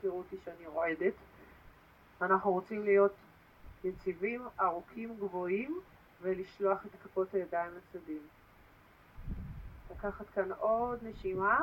תראו 0.00 0.18
אותי 0.18 0.36
שאני 0.44 0.66
רועדת, 0.66 1.14
אנחנו 2.22 2.52
רוצים 2.52 2.84
להיות 2.84 3.12
יציבים, 3.84 4.42
ארוכים, 4.60 5.16
גבוהים, 5.16 5.80
ולשלוח 6.22 6.86
את 6.86 6.90
כפות 7.02 7.34
הידיים 7.34 7.72
לצדדים. 7.76 8.22
לקחת 9.90 10.26
כאן 10.34 10.52
עוד 10.52 10.98
נשימה, 11.02 11.60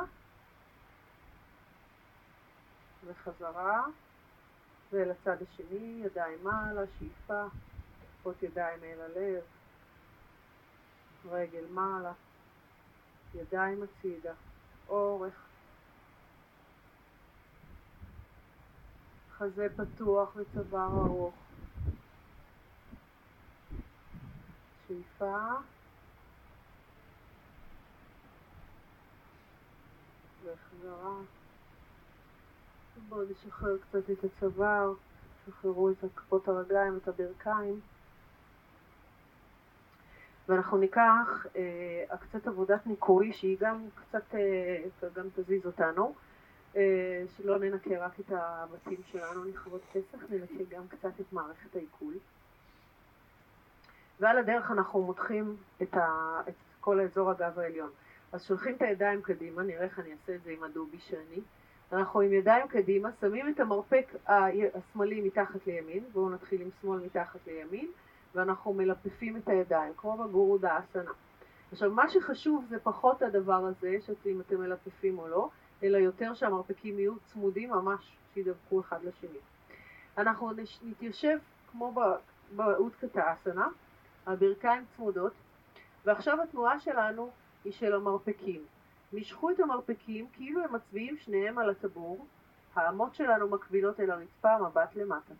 וחזרה, 3.06 3.86
ולצד 4.92 5.36
השני, 5.42 6.02
ידיים 6.04 6.38
מעלה, 6.44 6.82
שאיפה. 6.98 7.46
כפות 8.26 8.42
ידיים 8.42 8.84
אל 8.84 9.00
הלב, 9.00 9.42
רגל 11.30 11.64
מעלה, 11.70 12.12
ידיים 13.34 13.82
הצידה, 13.82 14.32
אורך, 14.88 15.34
חזה 19.38 19.68
פתוח 19.76 20.36
וצוואר 20.36 21.06
ארוך, 21.06 21.34
שאיפה 24.88 25.48
והחזרה. 30.44 31.35
בואו 33.08 33.22
נשחרר 33.30 33.76
קצת 33.78 34.10
את 34.10 34.24
הצוואר, 34.24 34.92
שחררו 35.46 35.90
את 35.90 36.04
כפות 36.16 36.48
הרגליים, 36.48 36.96
את 37.02 37.08
הברכיים. 37.08 37.80
ואנחנו 40.48 40.76
ניקח 40.76 41.46
אה, 41.56 42.16
קצת 42.20 42.46
עבודת 42.46 42.86
ניקוי 42.86 43.32
שהיא 43.32 43.56
גם 43.60 43.84
קצת, 43.94 44.34
אה, 44.34 45.08
גם 45.14 45.26
תזיז 45.34 45.66
אותנו, 45.66 46.14
אה, 46.76 47.22
שלא 47.36 47.58
ננקה 47.58 47.98
רק 47.98 48.20
את 48.20 48.30
הבתים 48.30 49.00
שלנו 49.12 49.44
לכבוד 49.44 49.80
פסח, 49.92 50.18
ננקה 50.30 50.76
גם 50.76 50.88
קצת 50.88 51.20
את 51.20 51.32
מערכת 51.32 51.76
העיכול. 51.76 52.14
ועל 54.20 54.38
הדרך 54.38 54.70
אנחנו 54.70 55.02
מותחים 55.02 55.56
את, 55.82 55.94
ה, 55.94 56.40
את 56.48 56.54
כל 56.80 57.00
האזור 57.00 57.30
הגב 57.30 57.58
העליון. 57.58 57.90
אז 58.32 58.44
שולחים 58.44 58.74
את 58.76 58.82
הידיים 58.82 59.22
קדימה, 59.22 59.62
נראה 59.62 59.84
איך 59.84 59.98
אני 59.98 60.12
אעשה 60.12 60.34
את 60.34 60.42
זה 60.42 60.50
עם 60.50 60.62
הדובי 60.62 60.98
שאני. 60.98 61.40
אנחנו 61.92 62.20
עם 62.20 62.32
ידיים 62.32 62.68
קדימה, 62.68 63.08
שמים 63.20 63.48
את 63.48 63.60
המרפק 63.60 64.14
השמאלי 64.74 65.20
מתחת 65.20 65.66
לימין, 65.66 66.04
בואו 66.12 66.30
נתחיל 66.30 66.60
עם 66.60 66.68
שמאל 66.80 67.00
מתחת 67.00 67.40
לימין, 67.46 67.90
ואנחנו 68.34 68.72
מלפפים 68.72 69.36
את 69.36 69.48
הידיים, 69.48 69.92
כמו 69.96 70.16
בגורו 70.16 70.58
דאסנה. 70.58 71.10
עכשיו, 71.72 71.90
מה 71.90 72.08
שחשוב 72.08 72.64
זה 72.68 72.78
פחות 72.78 73.22
הדבר 73.22 73.66
הזה, 73.66 73.96
שאם 74.00 74.40
אתם 74.40 74.60
מלפפים 74.60 75.18
או 75.18 75.28
לא, 75.28 75.48
אלא 75.82 75.98
יותר 75.98 76.34
שהמרפקים 76.34 76.98
יהיו 76.98 77.14
צמודים 77.24 77.70
ממש, 77.70 78.16
שידבקו 78.34 78.80
אחד 78.80 79.04
לשני. 79.04 79.38
אנחנו 80.18 80.50
נתיישב 80.82 81.38
כמו 81.70 81.94
באוטקטאסנה, 82.56 83.68
הברכיים 84.26 84.84
צמודות, 84.96 85.32
ועכשיו 86.04 86.42
התנועה 86.42 86.80
שלנו 86.80 87.30
היא 87.64 87.72
של 87.72 87.94
המרפקים. 87.94 88.64
משכו 89.12 89.50
את 89.50 89.60
המרפקים 89.60 90.26
כאילו 90.32 90.64
הם 90.64 90.74
מצביעים 90.74 91.16
שניהם 91.16 91.58
על 91.58 91.70
הטבור, 91.70 92.26
האמות 92.74 93.14
שלנו 93.14 93.48
מקבילות 93.48 94.00
אל 94.00 94.10
הרצפה, 94.10 94.58
מבט 94.58 94.94
למטה. 94.94 95.34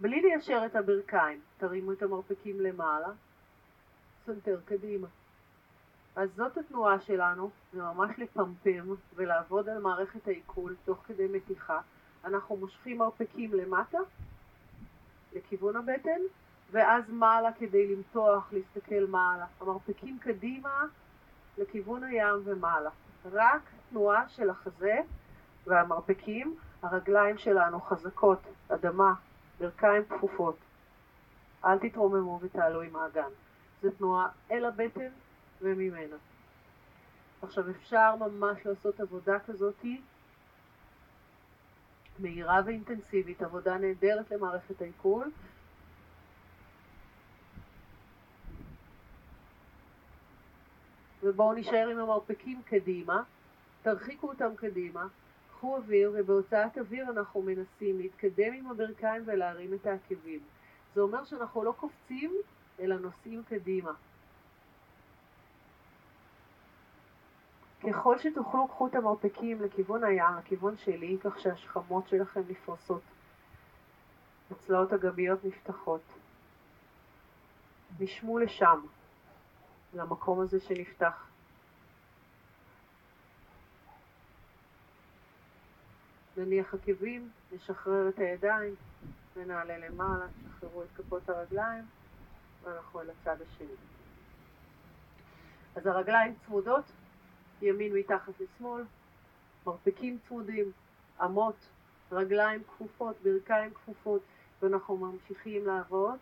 בלי 0.00 0.20
ליישר 0.20 0.62
את 0.66 0.76
הברכיים, 0.76 1.40
תרימו 1.58 1.92
את 1.92 2.02
המרפקים 2.02 2.60
למעלה, 2.60 3.08
סנטר 4.26 4.60
קדימה. 4.64 5.06
אז 6.16 6.30
זאת 6.36 6.56
התנועה 6.56 7.00
שלנו, 7.00 7.50
זה 7.72 7.82
ממש 7.82 8.18
לפמפם 8.18 8.94
ולעבוד 9.14 9.68
על 9.68 9.78
מערכת 9.78 10.28
העיכול 10.28 10.76
תוך 10.84 10.98
כדי 11.06 11.28
מתיחה. 11.28 11.80
אנחנו 12.24 12.56
מושכים 12.56 12.98
מרפקים 12.98 13.54
למטה, 13.54 13.98
לכיוון 15.32 15.76
הבטן, 15.76 16.20
ואז 16.70 17.04
מעלה 17.08 17.52
כדי 17.52 17.94
למתוח, 17.94 18.52
להסתכל 18.52 19.06
מעלה. 19.08 19.46
המרפקים 19.60 20.18
קדימה 20.18 20.84
לכיוון 21.58 22.04
הים 22.04 22.42
ומעלה. 22.44 22.90
רק 23.32 23.62
תנועה 23.90 24.28
של 24.28 24.50
החזה 24.50 24.98
והמרפקים, 25.66 26.56
הרגליים 26.82 27.38
שלנו 27.38 27.80
חזקות, 27.80 28.38
אדמה, 28.68 29.14
ברכיים 29.60 30.02
כפופות. 30.08 30.56
אל 31.64 31.78
תתרוממו 31.78 32.38
ותעלו 32.42 32.82
עם 32.82 32.96
האגן. 32.96 33.30
זו 33.82 33.90
תנועה 33.90 34.28
אל 34.50 34.64
הבטן 34.64 35.08
וממנה. 35.62 36.16
עכשיו 37.42 37.70
אפשר 37.70 38.16
ממש 38.16 38.66
לעשות 38.66 39.00
עבודה 39.00 39.38
כזאתי 39.38 40.00
מהירה 42.18 42.60
ואינטנסיבית, 42.64 43.42
עבודה 43.42 43.78
נהדרת 43.78 44.30
למערכת 44.30 44.82
העיכול. 44.82 45.30
ובואו 51.26 51.52
נשאר 51.52 51.88
עם 51.88 51.98
המרפקים 51.98 52.62
קדימה, 52.62 53.22
תרחיקו 53.82 54.28
אותם 54.28 54.56
קדימה, 54.56 55.06
קחו 55.50 55.76
אוויר 55.76 56.12
ובהוצאת 56.14 56.78
אוויר 56.78 57.10
אנחנו 57.10 57.42
מנסים 57.42 57.98
להתקדם 57.98 58.52
עם 58.52 58.70
הברכיים 58.70 59.22
ולהרים 59.26 59.74
את 59.74 59.86
העקבים. 59.86 60.40
זה 60.94 61.00
אומר 61.00 61.24
שאנחנו 61.24 61.64
לא 61.64 61.72
קופצים 61.72 62.32
אלא 62.80 62.96
נוסעים 62.96 63.42
קדימה. 63.48 63.92
ככל 67.82 68.18
שתוכלו, 68.18 68.68
קחו 68.68 68.86
את 68.86 68.94
המרפקים 68.94 69.62
לכיוון 69.62 70.04
הים, 70.04 70.36
לכיוון 70.38 70.76
שלי, 70.76 71.16
כך 71.20 71.40
שהשכמות 71.40 72.08
שלכם 72.08 72.40
נפרסות. 72.48 73.02
הצלעות 74.50 74.92
הגביות 74.92 75.44
נפתחות. 75.44 76.02
נשמו 78.00 78.38
לשם, 78.38 78.80
למקום 79.94 80.40
הזה 80.40 80.60
שנפתח. 80.60 81.26
נניח 86.36 86.74
עקבים, 86.74 87.30
נשחרר 87.52 88.08
את 88.08 88.18
הידיים 88.18 88.74
ונעלה 89.36 89.78
למעלה, 89.78 90.26
תשחררו 90.44 90.82
את 90.82 90.88
כפות 90.96 91.28
הרגליים 91.28 91.84
ואנחנו 92.62 93.00
אל 93.00 93.10
הצד 93.10 93.36
השני. 93.42 93.74
אז 95.76 95.86
הרגליים 95.86 96.34
צמודות, 96.46 96.84
ימין 97.62 97.92
מתחת 97.94 98.32
לשמאל, 98.40 98.84
מרפקים 99.66 100.18
צמודים, 100.28 100.72
אמות, 101.24 101.56
רגליים 102.12 102.62
כפופות, 102.64 103.16
ברכיים 103.22 103.74
כפופות, 103.74 104.22
ואנחנו 104.62 104.96
ממשיכים 104.96 105.66
לעבוד 105.66 106.18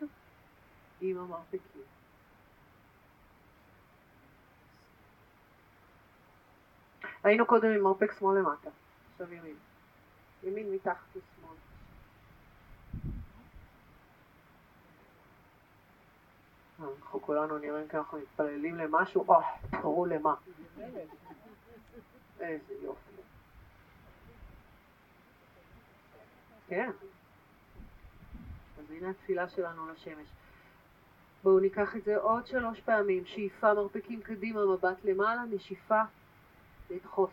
עם 1.01 1.17
המרפקים. 1.17 1.94
היינו 7.25 7.45
קודם 7.45 7.69
עם 7.69 7.81
מרפק 7.81 8.11
שמאל 8.19 8.39
למטה, 8.39 8.69
עכשיו 9.11 9.33
ימין. 9.33 9.55
ימין 10.43 10.71
מתחת 10.71 11.05
לשמאל. 11.09 11.55
אנחנו 16.79 17.21
כולנו 17.21 17.57
נראים 17.57 17.85
אנחנו 17.93 18.17
מתפללים 18.17 18.75
למשהו, 18.75 19.31
אה, 19.31 19.37
תראו 19.81 20.05
למה. 20.05 20.35
איזה 22.39 22.73
יופי. 22.83 23.11
כן. 26.67 26.91
אז 28.79 28.91
הנה 28.91 29.09
התפילה 29.09 29.49
שלנו 29.49 29.91
לשמש. 29.91 30.27
בואו 31.43 31.59
ניקח 31.59 31.95
את 31.95 32.03
זה 32.03 32.17
עוד 32.17 32.47
שלוש 32.47 32.81
פעמים. 32.81 33.25
שאיפה 33.25 33.73
מרפקים 33.73 34.21
קדימה, 34.21 34.65
מבט 34.65 34.97
למעלה, 35.03 35.43
נשיפה, 35.51 36.01
לדחוס. 36.89 37.31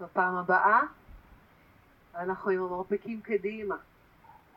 בפעם 0.00 0.36
הבאה 0.36 0.80
אנחנו 2.14 2.50
עם 2.50 2.62
המרפקים 2.62 3.20
קדימה. 3.20 3.76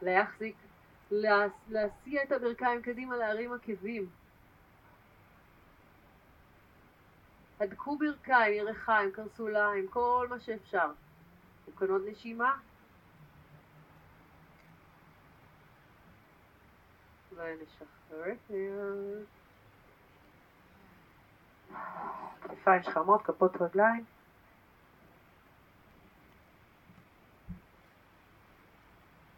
להחזיק, 0.01 0.55
להסיע 1.69 2.23
את 2.23 2.31
הברכיים 2.31 2.81
קדימה, 2.81 3.17
להרים 3.17 3.53
עקבים. 3.53 4.09
הדקו 7.59 7.97
ברכיים, 7.97 8.53
ירחיים, 8.53 9.11
קרסוליים, 9.11 9.87
כל 9.87 10.27
מה 10.29 10.39
שאפשר. 10.39 10.91
תקנות 11.65 12.01
נשימה. 12.11 12.57
ונשחרר 17.31 18.31
את 18.31 18.49
היד. 18.49 19.25
כתפיים 22.67 22.83
שכמות, 22.83 23.21
כפות 23.21 23.61
רגליים. 23.61 24.03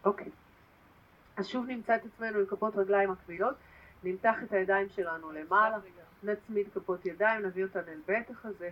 אוקיי. 0.06 0.32
אז 1.38 1.48
שוב 1.48 1.65
נמצא 1.65 1.96
את 1.96 2.02
עצמנו 2.06 2.39
עם 2.39 2.46
כפות 2.46 2.76
רגליים 2.76 3.12
מקבילות, 3.12 3.56
נמתח 4.04 4.36
את 4.44 4.52
הידיים 4.52 4.89
שלנו 4.89 5.32
למעלה, 5.32 5.78
נצמיד 6.24 6.68
כפות 6.74 7.06
ידיים, 7.06 7.46
נביא 7.46 7.63
אותן 7.63 7.80
אל 7.88 8.00
בית 8.06 8.30
החזה. 8.30 8.70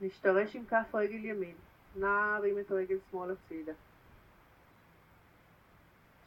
נשתרש 0.00 0.56
עם 0.56 0.64
כף 0.66 0.94
רגל 0.94 1.24
ימין, 1.24 1.54
נרים 1.96 2.58
את 2.58 2.70
רגל 2.70 2.96
שמאל 3.10 3.30
הצידה. 3.30 3.72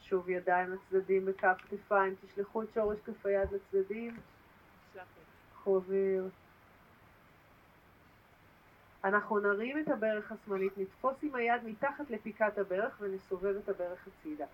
שוב 0.01 0.29
ידיים 0.29 0.73
לצדדים 0.73 1.25
בכף 1.25 1.57
כתפיים, 1.69 2.15
תשלחו 2.21 2.63
את 2.63 2.67
שורש 2.73 2.99
כף 3.05 3.25
היד 3.25 3.49
לצדדים. 3.51 4.17
אוויר. 5.67 6.29
אנחנו 9.03 9.39
נרים 9.39 9.79
את 9.79 9.87
הברך 9.87 10.31
השמאלית, 10.31 10.77
נתפוס 10.77 11.15
עם 11.21 11.35
היד 11.35 11.63
מתחת 11.63 12.09
לפיקת 12.09 12.57
הברך 12.57 12.97
ונסובב 12.99 13.55
את 13.63 13.69
הברך 13.69 14.07
הצידה. 14.07 14.45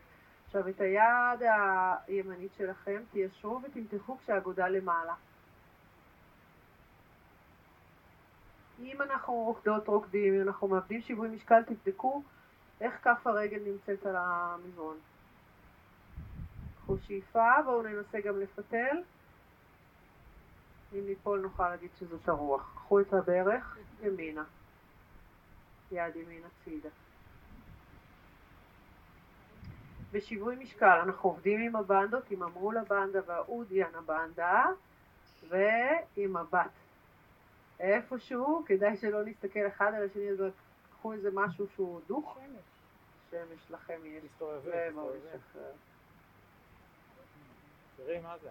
עכשיו 0.45 0.69
את 0.69 0.81
היד 0.81 1.49
הימנית 2.07 2.51
שלכם 2.57 3.01
תיישרו 3.11 3.61
ותמתחו 3.63 4.17
כשהאגודה 4.17 4.67
למעלה. 4.67 5.13
אם 8.79 9.01
אנחנו 9.01 9.33
רוקדות 9.33 9.87
רוקדים, 9.87 10.33
אם 10.33 10.41
אנחנו 10.41 10.67
מאבדים 10.67 11.01
שיווי 11.01 11.29
משקל, 11.29 11.63
תבדקו 11.63 12.23
איך 12.81 12.93
כף 13.03 13.27
הרגל 13.27 13.59
נמצאת 13.65 14.05
על 14.05 14.15
המזרון. 14.17 14.97
קחו 16.77 16.97
שאיפה, 16.97 17.51
בואו 17.65 17.81
ננסה 17.81 18.19
גם 18.19 18.39
לפתל. 18.39 19.01
אם 20.95 21.05
ניפול 21.05 21.39
נוכל 21.39 21.69
להגיד 21.69 21.89
שזאת 21.99 22.29
הרוח. 22.29 22.73
קחו 22.75 22.99
את 22.99 23.13
הברך 23.13 23.77
ימינה, 24.03 24.43
יד 25.91 26.15
ימין 26.15 26.41
הצידה. 26.45 26.89
בשיווי 30.11 30.55
משקל 30.55 30.99
אנחנו 31.03 31.29
עובדים 31.29 31.59
עם 31.59 31.75
הבנדות, 31.75 32.31
עם 32.31 32.43
המרול 32.43 32.77
הבנדה 32.77 33.19
והאודיאן 33.25 33.95
הבנדה 33.95 34.63
ועם 35.47 36.37
הבת. 36.37 36.71
איפשהו, 37.79 38.63
כדאי 38.65 38.97
שלא 38.97 39.25
נסתכל 39.25 39.67
אחד 39.67 39.91
על 39.93 40.05
השני, 40.05 40.29
אז 40.29 40.39
קחו 40.91 41.13
איזה 41.13 41.29
משהו 41.33 41.67
שהוא 41.75 42.01
דוך. 42.07 42.37
שמש. 43.31 43.71
לכם 43.71 43.99
יש. 44.05 44.23
תסתובבי, 44.23 44.69
תראי 47.97 48.19
מה 48.19 48.37
זה. 48.37 48.49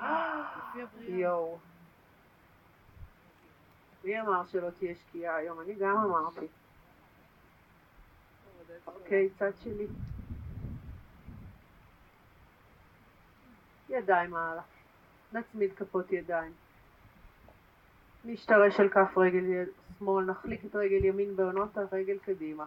יואו. 1.08 1.58
מי 4.04 4.20
אמר 4.20 4.46
שלא 4.46 4.70
תהיה 4.70 4.94
שקיעה 4.94 5.36
היום? 5.36 5.60
אני 5.60 5.74
גם 5.74 5.96
אמרתי. 5.96 6.46
אוקיי, 8.86 9.28
צד 9.38 9.50
שני. 9.62 9.86
ידיים 13.88 14.30
מעלה. 14.30 14.62
נצמיד 15.32 15.74
כפות 15.74 16.12
ידיים. 16.12 16.52
נשתרש 18.24 18.80
על 18.80 18.88
כף 18.88 19.18
רגל 19.18 19.64
שמאל, 19.98 20.24
נחליק 20.24 20.64
את 20.64 20.74
רגל 20.74 21.04
ימין 21.04 21.36
בעונות 21.36 21.78
הרגל 21.78 22.18
קדימה. 22.18 22.64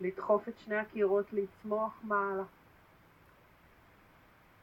לדחוף 0.00 0.48
את 0.48 0.58
שני 0.58 0.76
הקירות, 0.76 1.26
לצמוח 1.32 2.00
מעלה. 2.04 2.42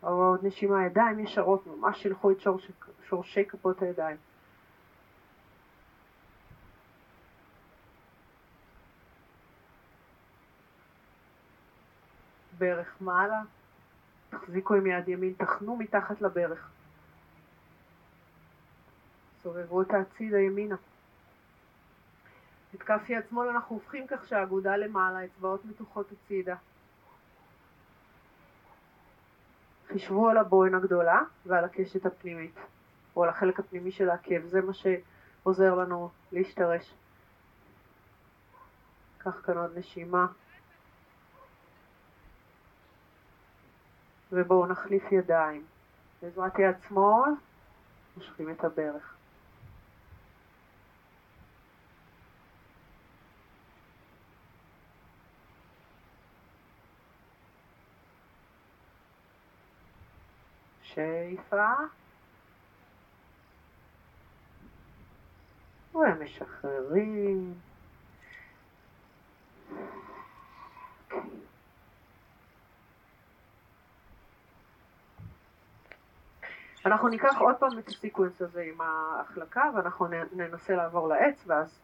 או 0.04 0.10
עוד 0.10 0.46
נשימה, 0.46 0.86
ידיים 0.86 1.20
ישרות, 1.20 1.68
ממש 1.68 2.04
שילחו 2.04 2.32
את 2.32 2.42
שורש, 2.42 2.72
שורשי 3.08 3.46
כפות 3.46 3.82
הידיים. 3.82 4.18
ברך 12.58 12.96
מעלה, 13.02 13.42
תחזיקו 14.30 14.74
עם 14.74 14.88
יד 14.88 15.08
ימין, 15.08 15.34
תחנו 15.38 15.78
מתחת 15.78 16.22
לברך. 16.22 16.70
סובבו 19.44 19.82
את 19.82 19.88
הצידה 19.94 20.40
ימינה. 20.40 20.76
את 22.76 22.84
כף 22.84 23.10
יד 23.10 23.24
שמאל 23.30 23.48
אנחנו 23.48 23.76
הופכים 23.76 24.08
כך 24.08 24.28
שהאגודה 24.28 24.78
למעלה, 24.78 25.26
אצבעות 25.26 25.66
מתוחות 25.66 26.12
הצידה. 26.12 26.56
חישבו 29.94 30.30
על 30.30 30.38
הבוין 30.38 30.76
הגדולה 30.76 31.22
ועל 31.46 31.64
הקשת 31.64 32.06
הפנימית, 32.06 32.56
או 33.16 33.24
על 33.24 33.30
החלק 33.30 33.60
הפנימי 33.60 33.92
של 33.92 34.10
העקב, 34.10 34.46
זה 34.46 34.62
מה 34.62 34.74
שעוזר 34.74 35.76
לנו 35.76 36.10
להשתרש. 36.32 36.94
קח 39.18 39.42
כאן 39.46 39.58
עוד 39.58 39.78
נשימה. 39.78 40.28
ובואו 44.32 44.68
נחליף 44.68 45.12
ידיים. 45.12 45.66
בעזרת 46.22 46.60
יד 46.60 46.76
שמאל, 46.88 47.32
מושכים 48.18 48.50
את 48.50 48.64
הברך. 48.64 49.13
שאיפה 60.94 61.74
ומשחררים. 65.96 67.54
אנחנו 76.86 77.08
ניקח 77.08 77.38
עוד 77.40 77.56
פעם 77.56 77.80
את 77.80 77.88
הסיקוונס 77.88 78.42
הזה 78.42 78.62
עם 78.62 78.82
ההחלקה 78.82 79.64
ואנחנו 79.76 80.08
ננסה 80.32 80.76
לעבור 80.76 81.08
לעץ 81.08 81.44
ואז 81.48 81.80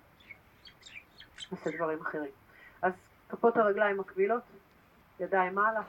נעשה 1.51 1.69
דברים 1.77 2.01
אחרים. 2.01 2.31
אז 2.81 2.93
כפות 3.29 3.57
הרגליים 3.57 3.97
מקבילות, 3.97 4.43
ידיים 5.19 5.55
מעלה, 5.55 5.81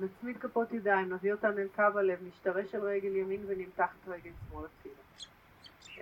נצמיד 0.00 0.38
כפות 0.40 0.72
ידיים, 0.72 1.12
נביא 1.12 1.32
אותן 1.32 1.58
אל 1.58 1.68
קו 1.76 1.98
הלב, 1.98 2.18
נשתרש 2.22 2.74
על 2.74 2.80
רגל 2.80 3.16
ימין 3.16 3.44
ונמתח 3.46 3.90
את 4.02 4.08
רגל 4.08 4.30
שמאל 4.48 4.64
הצידה. 4.66 5.02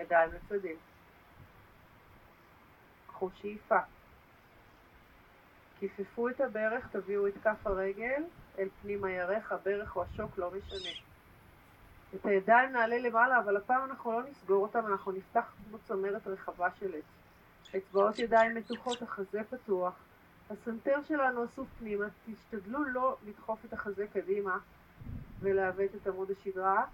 ידיים 0.02 0.30
לצדים. 0.32 0.76
קחו 3.06 3.30
שאיפה. 3.34 3.78
כיפפו 5.78 6.28
את 6.28 6.40
הברך, 6.40 6.88
תביאו 6.92 7.26
את 7.26 7.34
כף 7.44 7.66
הרגל 7.66 8.22
אל 8.58 8.68
פנים 8.82 9.04
הירך, 9.04 9.52
הברך 9.52 9.96
או 9.96 10.02
השוק, 10.02 10.38
לא 10.38 10.50
משנה. 10.50 10.90
את 12.14 12.26
הידיים 12.26 12.72
נעלה 12.72 12.98
למעלה, 12.98 13.38
אבל 13.38 13.56
הפעם 13.56 13.84
אנחנו 13.84 14.12
לא 14.12 14.22
נסגור 14.22 14.62
אותם, 14.62 14.86
אנחנו 14.86 15.12
נפתח 15.12 15.54
כמו 15.68 15.78
צמרת 15.78 16.26
רחבה 16.26 16.68
של 16.80 16.94
עץ. 16.94 17.04
אצבעות 17.76 18.18
ידיים 18.18 18.54
מתוחות, 18.54 19.02
החזה 19.02 19.40
פתוח. 19.50 19.94
הסנטר 20.50 21.02
שלנו 21.08 21.44
אסוף 21.44 21.68
פנימה, 21.78 22.06
תשתדלו 22.26 22.84
לא 22.84 23.16
לדחוף 23.26 23.64
את 23.64 23.72
החזה 23.72 24.06
קדימה 24.12 24.58
ולעוות 25.40 25.90
את 26.02 26.06
עמוד 26.06 26.30
השדרה, 26.30 26.86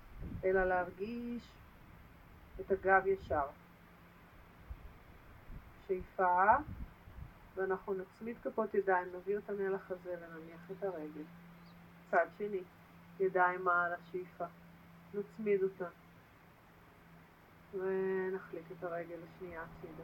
אלא 0.44 0.64
להרגיש 0.64 1.42
את 2.60 2.70
הגב 2.70 3.06
ישר. 3.06 3.46
שאיפה, 5.86 6.44
ואנחנו 7.54 7.94
נצמיד 7.94 8.36
כפות 8.42 8.74
ידיים, 8.74 9.08
נביא 9.16 9.36
אותן 9.36 9.60
אל 9.60 9.74
החזה 9.74 10.16
ונניח 10.20 10.70
את 10.70 10.84
הרגל. 10.84 11.24
צד 12.10 12.26
שני, 12.38 12.62
ידיים 13.20 13.64
מעל 13.64 13.92
השאיפה. 13.92 14.44
נצמיד 15.14 15.62
אותה. 15.62 15.88
ונחליק 17.72 18.64
את 18.78 18.84
הרגל 18.84 19.16
השנייה 19.24 19.62
הצידה. 19.62 20.02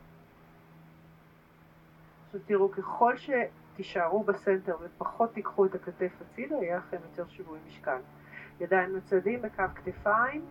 עכשיו 2.28 2.40
תראו, 2.46 2.70
ככל 2.70 3.14
שתישארו 3.16 4.24
בסנטר 4.24 4.76
ופחות 4.80 5.32
תיקחו 5.32 5.66
את 5.66 5.74
הכתף 5.74 6.12
הצידה, 6.20 6.56
יהיה 6.56 6.78
לכם 6.78 6.96
יותר 7.02 7.28
שיווי 7.28 7.58
משקל. 7.66 7.98
ידיים 8.60 8.96
מצדים 8.96 9.42
בקו 9.42 9.62
כתפיים. 9.74 10.44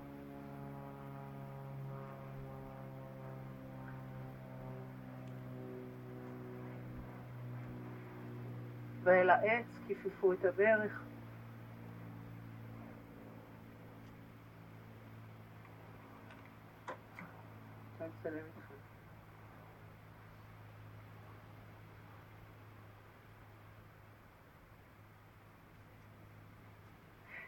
ואל 9.03 9.29
העץ, 9.29 9.65
כיפפו 9.87 10.33
את 10.33 10.45
הברך. 10.45 11.01
לצלם 18.01 18.35
איתכם. 18.35 18.66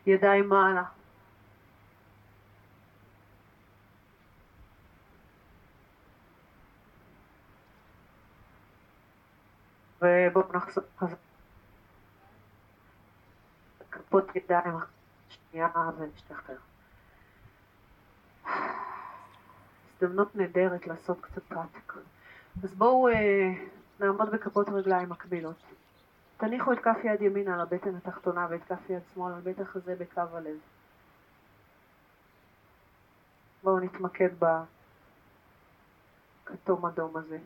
ידיים 0.09 0.49
מעלה. 0.49 0.83
ובואו 10.01 10.53
נחזור 10.53 10.83
חזרה. 10.97 11.17
כפות 13.91 14.35
ידיים 14.35 14.73
שנייה 15.29 15.67
ונשתחרר. 15.97 16.55
הזדמנות 20.01 20.35
נהדרת 20.35 20.87
לעשות 20.87 21.21
קצת 21.21 21.43
פרקטיקה. 21.43 21.99
אז 22.63 22.73
בואו 22.73 23.07
אה, 23.07 23.53
נעמוד 23.99 24.31
בכפות 24.31 24.69
רגליים 24.69 25.09
מקבילות. 25.09 25.63
תניחו 26.39 26.73
את 26.73 26.79
כף 26.79 26.97
יד 27.03 27.21
ימין 27.21 27.47
על 27.47 27.61
הבטן 27.61 27.95
התחתונה 27.95 28.47
ואת 28.49 28.63
כף 28.63 28.89
יד 28.89 29.01
שמאל 29.13 29.33
על 29.33 29.41
בית 29.41 29.59
החזה 29.59 29.95
בקו 29.95 30.21
הלב. 30.21 30.57
בואו 33.63 33.79
נתמקד 33.79 34.29
בכתום 36.45 36.85
אדום 36.85 37.17
הזה. 37.17 37.39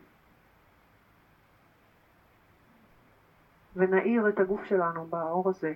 ונאיר 3.76 4.28
את 4.28 4.38
הגוף 4.38 4.64
שלנו 4.64 5.06
באור 5.06 5.48
הזה. 5.48 5.72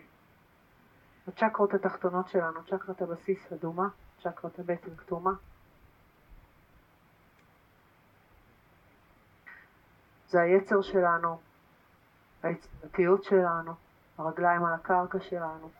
הצ'קרות 1.28 1.74
התחתונות 1.74 2.28
שלנו, 2.28 2.64
צ'קרת 2.64 3.02
הבסיס 3.02 3.52
אדומה, 3.52 3.88
צ'קרת 4.22 4.58
הבטן 4.58 4.96
כתומה. 4.96 5.32
זה 10.26 10.40
היצר 10.40 10.82
שלנו, 10.82 11.47
היצירתיות 12.42 13.24
שלנו, 13.24 13.74
הרגליים 14.18 14.64
על 14.64 14.74
הקרקע 14.74 15.18
שלנו. 15.20 15.70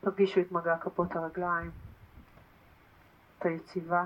תרגישו 0.00 0.40
את 0.40 0.52
מגע 0.52 0.78
כפות 0.78 1.16
הרגליים, 1.16 1.70
את 3.38 3.46
היציבה, 3.46 4.04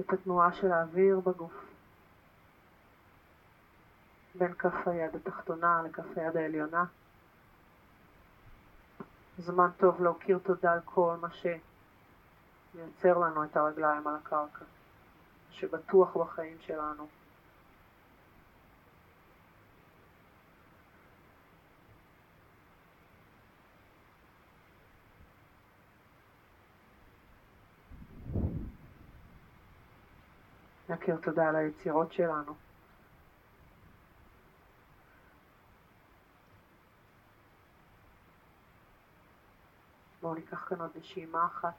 את 0.00 0.12
התנועה 0.12 0.52
של 0.52 0.72
האוויר 0.72 1.20
בגוף, 1.20 1.64
בין 4.34 4.54
כף 4.54 4.88
היד 4.88 5.16
התחתונה 5.16 5.82
לכף 5.82 6.18
היד 6.18 6.36
העליונה. 6.36 6.84
זמן 9.38 9.68
טוב 9.76 10.02
להוקיר 10.02 10.38
תודה 10.38 10.72
על 10.72 10.80
כל 10.84 11.16
מה 11.20 11.30
ש... 11.30 11.46
מייצר 12.74 13.18
לנו 13.18 13.44
את 13.44 13.56
הרגליים 13.56 14.06
על 14.08 14.14
הקרקע, 14.14 14.64
שבטוח 15.52 16.16
בחיים 16.16 16.56
שלנו. 16.60 17.08
נכיר 30.88 31.16
תודה 31.16 31.48
על 31.48 31.56
היצירות 31.56 32.12
שלנו. 32.12 32.54
בואו 40.20 40.34
ניקח 40.34 40.68
כאן 40.68 40.80
עוד 40.80 40.90
נשימה 40.96 41.46
אחת. 41.46 41.74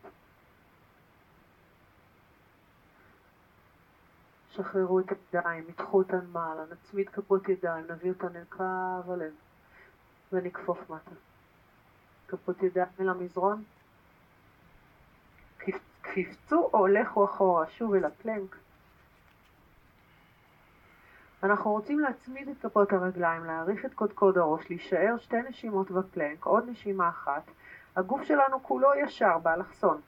שחררו 4.55 4.99
את 4.99 5.05
הידיים, 5.33 5.63
ידחו 5.69 5.97
אותן 5.97 6.25
מעלה, 6.31 6.63
נצמיד 6.71 7.09
כפות 7.09 7.49
ידיים, 7.49 7.85
נביא 7.91 8.11
אותן 8.11 8.35
אל 8.35 8.43
קו 8.49 8.63
הלב 9.13 9.33
ונכפוף 10.31 10.89
מטה. 10.89 11.15
כפות 12.27 12.63
ידיים 12.63 12.87
אל 12.99 13.09
המזרון, 13.09 13.63
קפצו 16.01 16.69
או 16.73 16.87
לכו 16.87 17.25
אחורה, 17.25 17.67
שוב 17.67 17.93
אל 17.93 18.05
הפלנק. 18.05 18.55
אנחנו 21.43 21.71
רוצים 21.71 21.99
להצמיד 21.99 22.49
את 22.49 22.57
כפות 22.61 22.93
הרגליים, 22.93 23.43
להעריך 23.43 23.85
את 23.85 23.93
קודקוד 23.93 24.37
הראש, 24.37 24.69
להישאר 24.69 25.15
שתי 25.17 25.41
נשימות 25.49 25.91
בפלנק, 25.91 26.45
עוד 26.45 26.69
נשימה 26.69 27.09
אחת. 27.09 27.43
הגוף 27.95 28.23
שלנו 28.23 28.63
כולו 28.63 28.89
ישר 28.95 29.37
באלכסון. 29.37 30.01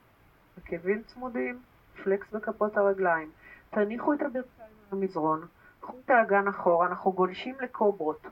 עקבים 0.56 1.02
צמודים, 1.02 1.62
פלקס 2.04 2.30
בכפות 2.30 2.76
הרגליים. 2.76 3.30
תניחו 3.76 4.12
את 4.12 4.22
הברכיים 4.22 4.70
למזרון, 4.92 5.46
קחו 5.80 5.92
את 6.04 6.10
האגן 6.10 6.48
אחורה, 6.48 6.86
אנחנו 6.86 7.12
גולשים 7.12 7.54
לקוברות. 7.60 8.26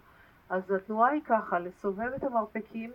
אז 0.51 0.71
התנועה 0.71 1.11
היא 1.11 1.23
ככה, 1.25 1.59
לסובב 1.59 2.13
את 2.17 2.25
המרפקים, 2.25 2.93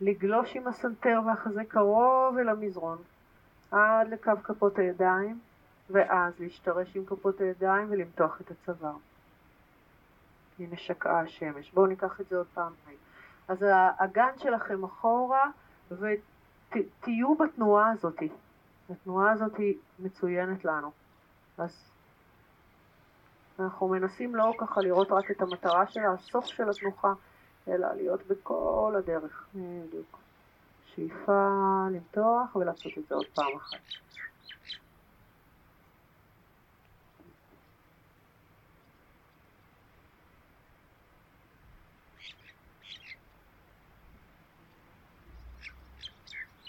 לגלוש 0.00 0.56
עם 0.56 0.68
הסנטר 0.68 1.20
והחזה 1.26 1.64
קרוב 1.64 2.38
אל 2.38 2.48
המזרון, 2.48 2.98
עד 3.70 4.08
לקו 4.08 4.32
כפות 4.44 4.78
הידיים, 4.78 5.38
ואז 5.90 6.40
להשתרש 6.40 6.96
עם 6.96 7.04
כפות 7.04 7.40
הידיים 7.40 7.86
ולמתוח 7.90 8.40
את 8.40 8.50
הצוואר. 8.50 8.96
הנה 10.58 10.76
שקעה 10.76 11.20
השמש. 11.20 11.72
בואו 11.72 11.86
ניקח 11.86 12.20
את 12.20 12.28
זה 12.28 12.36
עוד 12.36 12.46
פעם. 12.54 12.72
אז 13.48 13.62
האגן 13.62 14.32
שלכם 14.36 14.84
אחורה, 14.84 15.50
ותהיו 15.90 17.34
בתנועה 17.34 17.92
הזאת. 17.92 18.18
התנועה 18.90 19.32
הזאת 19.32 19.60
מצוינת 19.98 20.64
לנו. 20.64 20.99
אז 21.60 21.90
אנחנו 23.58 23.88
מנסים 23.88 24.34
לא 24.34 24.52
ככה 24.58 24.80
לראות 24.80 25.08
רק 25.10 25.30
את 25.30 25.42
המטרה 25.42 25.86
של 25.86 26.00
הסוף 26.14 26.46
של 26.46 26.70
התנוחה, 26.70 27.12
אלא 27.68 27.88
להיות 27.94 28.26
בכל 28.26 28.94
הדרך. 28.98 29.46
בדיוק. 29.54 30.18
שאיפה, 30.94 31.48
למתוח 31.90 32.56
ולעשות 32.56 32.92
את 32.98 33.06
זה 33.08 33.14
עוד 33.14 33.26
פעם 33.34 33.56
אחת. 33.56 33.78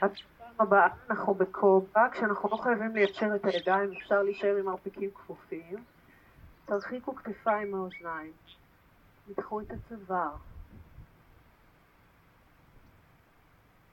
הפעם 0.02 0.31
הבאה 0.62 0.88
אנחנו 1.10 1.34
בקובה, 1.34 2.08
כשאנחנו 2.12 2.50
לא 2.50 2.58
חייבים 2.58 2.96
ליישר 2.96 3.36
את 3.36 3.46
הידיים, 3.46 3.92
אפשר 3.92 4.24
להישאר 4.24 4.58
עם 4.58 4.66
מרפקים 4.66 5.10
כפופים. 5.14 5.84
תרחיקו 6.66 7.16
כתפיים 7.16 7.72
מהאוזניים, 7.72 8.32
תדחו 9.28 9.62
את 9.62 9.72
הצוואר. 9.72 10.36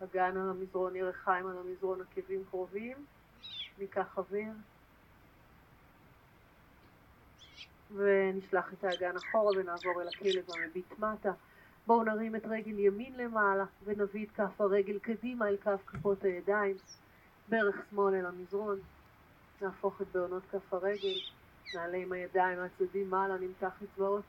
אגן 0.05 0.37
על 0.37 0.51
המזרון, 0.51 0.97
ירחיים 0.97 1.47
על 1.47 1.59
המזרון, 1.59 1.99
עקבים 2.01 2.45
קרובים, 2.51 2.97
ניקח 3.79 4.19
אוויר. 4.19 4.53
ונשלח 7.95 8.73
את 8.73 8.85
האגן 8.85 9.17
אחורה 9.17 9.53
ונעבור 9.57 10.03
אל 10.03 10.09
הכלב 10.09 10.45
המביט 10.55 10.99
מטה. 10.99 11.33
בואו 11.89 12.03
נרים 12.03 12.37
את 12.37 12.47
רגל 12.47 12.79
ימין 12.79 13.13
למעלה 13.17 13.65
ונביא 13.85 14.27
את 14.27 14.31
כף 14.31 14.61
הרגל 14.61 14.99
קדימה 14.99 15.49
אל 15.49 15.57
כף 15.57 15.81
כפות 15.87 16.25
הידיים, 16.25 16.77
ברך 17.49 17.77
שמאל 17.91 18.15
אל 18.15 18.27
המזרון, 18.27 18.79
נהפוך 19.63 20.03
את 20.03 20.07
בעונות 20.13 20.43
כף 20.51 20.75
הרגל, 20.75 21.15
נעלה 21.75 21.97
עם 21.97 22.13
הידיים 22.13 22.59
מהצדדים 22.59 23.11
מעלה, 23.11 23.37
נמתח 23.39 23.83
אצבעות. 23.83 24.23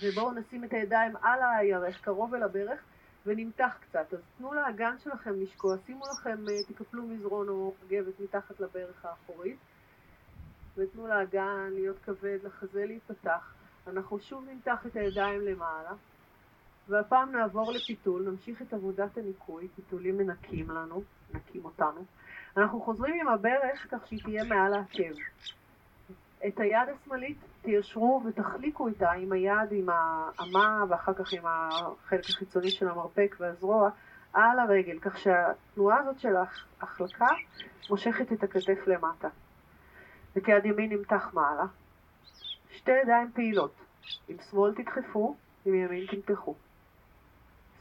ובואו 0.00 0.32
נשים 0.32 0.64
את 0.64 0.72
הידיים 0.72 1.16
על 1.16 1.40
הירך, 1.58 2.00
קרוב 2.00 2.34
אל 2.34 2.42
הברך, 2.42 2.80
ונמתח 3.26 3.76
קצת. 3.80 4.14
אז 4.14 4.20
תנו 4.38 4.54
לאגן 4.54 4.96
שלכם 5.04 5.40
לשקוע, 5.40 5.76
שימו 5.86 6.04
לכם, 6.12 6.48
אה, 6.48 6.60
תקפלו 6.68 7.02
מזרון 7.02 7.48
או 7.48 7.74
מגבת 7.84 8.20
מתחת 8.20 8.60
לברך 8.60 9.04
האחורית, 9.04 9.58
ותנו 10.76 11.06
לאגן 11.06 11.70
להיות 11.72 11.96
כבד, 12.04 12.38
לחזה 12.44 12.84
להיפתח. 12.86 13.63
אנחנו 13.86 14.18
שוב 14.20 14.44
נמתח 14.50 14.86
את 14.86 14.96
הידיים 14.96 15.40
למעלה, 15.40 15.90
והפעם 16.88 17.32
נעבור 17.32 17.72
לפיתול, 17.72 18.22
נמשיך 18.22 18.62
את 18.62 18.72
עבודת 18.72 19.18
הניקוי, 19.18 19.68
פיתולים 19.76 20.18
מנקים 20.18 20.70
לנו, 20.70 21.02
מנקים 21.34 21.64
אותנו. 21.64 22.04
אנחנו 22.56 22.80
חוזרים 22.80 23.20
עם 23.20 23.28
הברך 23.28 23.86
כך 23.90 24.06
שהיא 24.06 24.22
תהיה 24.22 24.44
מעל 24.44 24.74
העקב. 24.74 25.14
את 26.46 26.60
היד 26.60 26.88
השמאלית 26.88 27.38
תיישרו 27.62 28.22
ותחליקו 28.26 28.88
איתה 28.88 29.10
עם 29.10 29.32
היד, 29.32 29.72
עם 29.72 29.88
האמה 29.88 30.84
ואחר 30.88 31.14
כך 31.14 31.32
עם 31.32 31.42
החלק 31.46 32.24
החיצוני 32.30 32.70
של 32.70 32.88
המרפק 32.88 33.36
והזרוע 33.40 33.90
על 34.32 34.58
הרגל, 34.58 34.98
כך 34.98 35.18
שהתנועה 35.18 35.98
הזאת 35.98 36.18
של 36.18 36.34
ההחלקה 36.80 37.26
מושכת 37.90 38.32
את 38.32 38.42
הכתף 38.42 38.86
למטה. 38.86 39.28
וכיד 40.36 40.64
ימין 40.64 40.92
נמתח 40.92 41.30
מעלה. 41.34 41.64
שתי 42.76 42.90
ידיים 43.02 43.30
פעילות. 43.34 43.74
עם 44.28 44.36
שמאל 44.50 44.74
תדחפו, 44.74 45.36
עם 45.64 45.74
ימין 45.74 46.06
תמתחו. 46.06 46.54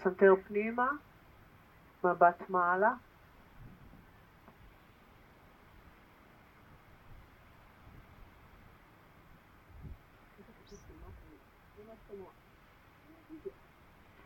סנטר 0.04 0.34
פנימה, 0.48 0.92
מבט 2.04 2.50
מעלה, 2.50 2.94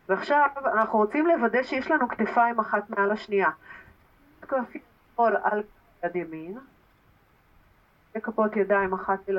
ועכשיו 0.08 0.48
אנחנו 0.74 0.98
רוצים 0.98 1.26
לוודא 1.26 1.62
שיש 1.62 1.90
לנו 1.90 2.08
כתפיים 2.08 2.58
אחת 2.58 2.90
מעל 2.90 3.10
השנייה. 3.10 3.50
כפי 4.40 4.78
שמאל 5.14 5.36
על 5.42 5.62
יד 6.04 6.16
ימין, 6.16 6.58
וכפות 8.14 8.56
ידיים 8.56 8.92
אחת 8.94 9.28
אל 9.28 9.38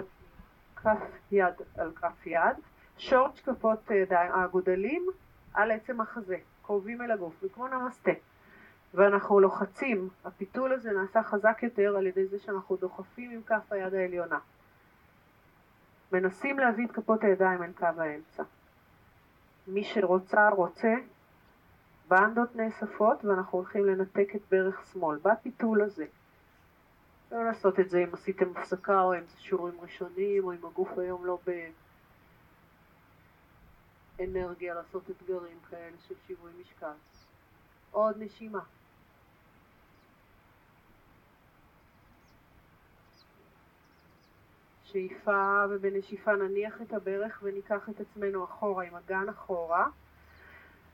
כף 0.83 1.31
יד 1.31 1.53
על 1.77 1.91
כף 1.95 2.25
יד, 2.27 2.57
שורט 2.97 3.39
כפות 3.43 3.91
ידיים, 3.91 4.31
האגודלים 4.31 5.07
על 5.53 5.71
עצם 5.71 6.01
החזה, 6.01 6.37
קרובים 6.61 7.01
אל 7.01 7.11
הגוף, 7.11 7.43
וכמו 7.43 7.67
נמסטה. 7.67 8.11
ואנחנו 8.93 9.39
לוחצים, 9.39 10.09
הפיתול 10.25 10.73
הזה 10.73 10.91
נעשה 10.91 11.23
חזק 11.23 11.59
יותר 11.63 11.97
על 11.97 12.07
ידי 12.07 12.25
זה 12.25 12.39
שאנחנו 12.39 12.75
דוחפים 12.75 13.31
עם 13.31 13.41
כף 13.43 13.71
היד 13.71 13.93
העליונה. 13.93 14.39
מנסים 16.11 16.59
להביא 16.59 16.85
את 16.85 16.91
כפות 16.91 17.23
הידיים 17.23 17.63
אל 17.63 17.71
קו 17.71 17.85
האמצע. 17.85 18.43
מי 19.67 19.83
שרוצה, 19.83 20.49
רוצה. 20.49 20.93
בנדות 22.07 22.55
נאספות 22.55 23.25
ואנחנו 23.25 23.57
הולכים 23.57 23.85
לנתק 23.85 24.35
את 24.35 24.41
ברך 24.51 24.85
שמאל 24.93 25.17
בפיתול 25.23 25.81
הזה. 25.81 26.05
לא 27.31 27.45
לעשות 27.45 27.79
את 27.79 27.89
זה 27.89 28.03
אם 28.03 28.13
עשיתם 28.13 28.57
הפסקה 28.57 29.01
או 29.01 29.13
אם 29.13 29.25
זה 29.25 29.39
שיעורים 29.39 29.81
ראשונים 29.81 30.43
או 30.43 30.53
אם 30.53 30.65
הגוף 30.65 30.97
היום 30.97 31.25
לא 31.25 31.39
באנרגיה 34.17 34.73
לעשות 34.73 35.09
אתגרים 35.09 35.59
כאלה 35.69 35.97
של 36.07 36.15
שיווי 36.27 36.51
משקל. 36.61 36.93
עוד 37.91 38.15
נשימה. 38.19 38.59
שאיפה 44.83 45.65
ובנשיפה 45.69 46.35
נניח 46.35 46.81
את 46.81 46.93
הברך 46.93 47.39
וניקח 47.43 47.89
את 47.89 47.99
עצמנו 47.99 48.43
אחורה 48.43 48.83
עם 48.83 48.95
אגן 48.95 49.29
אחורה 49.29 49.87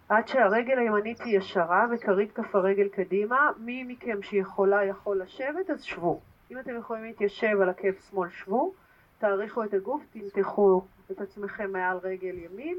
עד 0.10 0.28
שהרגל 0.28 0.78
הימנית 0.78 1.22
היא 1.22 1.38
ישרה 1.38 1.86
וכרית 1.91 2.32
כף 2.32 2.56
הרגל 2.56 2.88
קדימה. 2.88 3.51
מי 3.58 3.84
מכם 3.84 4.22
שיכולה 4.22 4.84
יכול 4.84 5.22
לשבת 5.22 5.70
אז 5.70 5.84
שבו. 5.84 6.20
אם 6.51 6.60
אתם 6.60 6.78
יכולים 6.78 7.03
להתיישב 7.03 7.62
על 7.62 7.70
עקב 7.70 7.91
שמאל 8.10 8.30
שבו, 8.30 8.74
תאריכו 9.20 9.64
את 9.64 9.74
הגוף, 9.74 10.03
תמתחו 10.12 10.82
את 11.12 11.22
עצמכם 11.22 11.72
מעל 11.72 11.97
רגל 11.97 12.36
ימין 12.38 12.78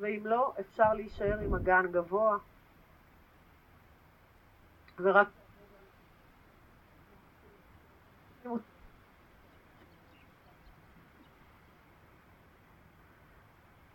ואם 0.00 0.20
לא 0.24 0.52
אפשר 0.60 0.94
להישאר 0.94 1.38
עם 1.38 1.54
אגן 1.54 1.86
גבוה 1.92 2.38
ורק 5.00 5.28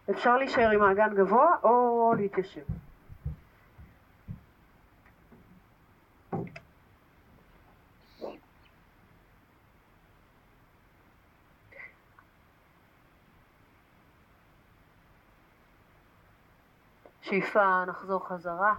אפשר 0.09 0.37
להישאר 0.37 0.69
עם 0.69 0.81
האגן 0.81 1.15
גבוה 1.15 1.55
או 1.63 2.13
להתיישב. 2.17 2.61
שאיפה, 17.21 17.85
נחזור 17.85 18.27
חזרה. 18.27 18.75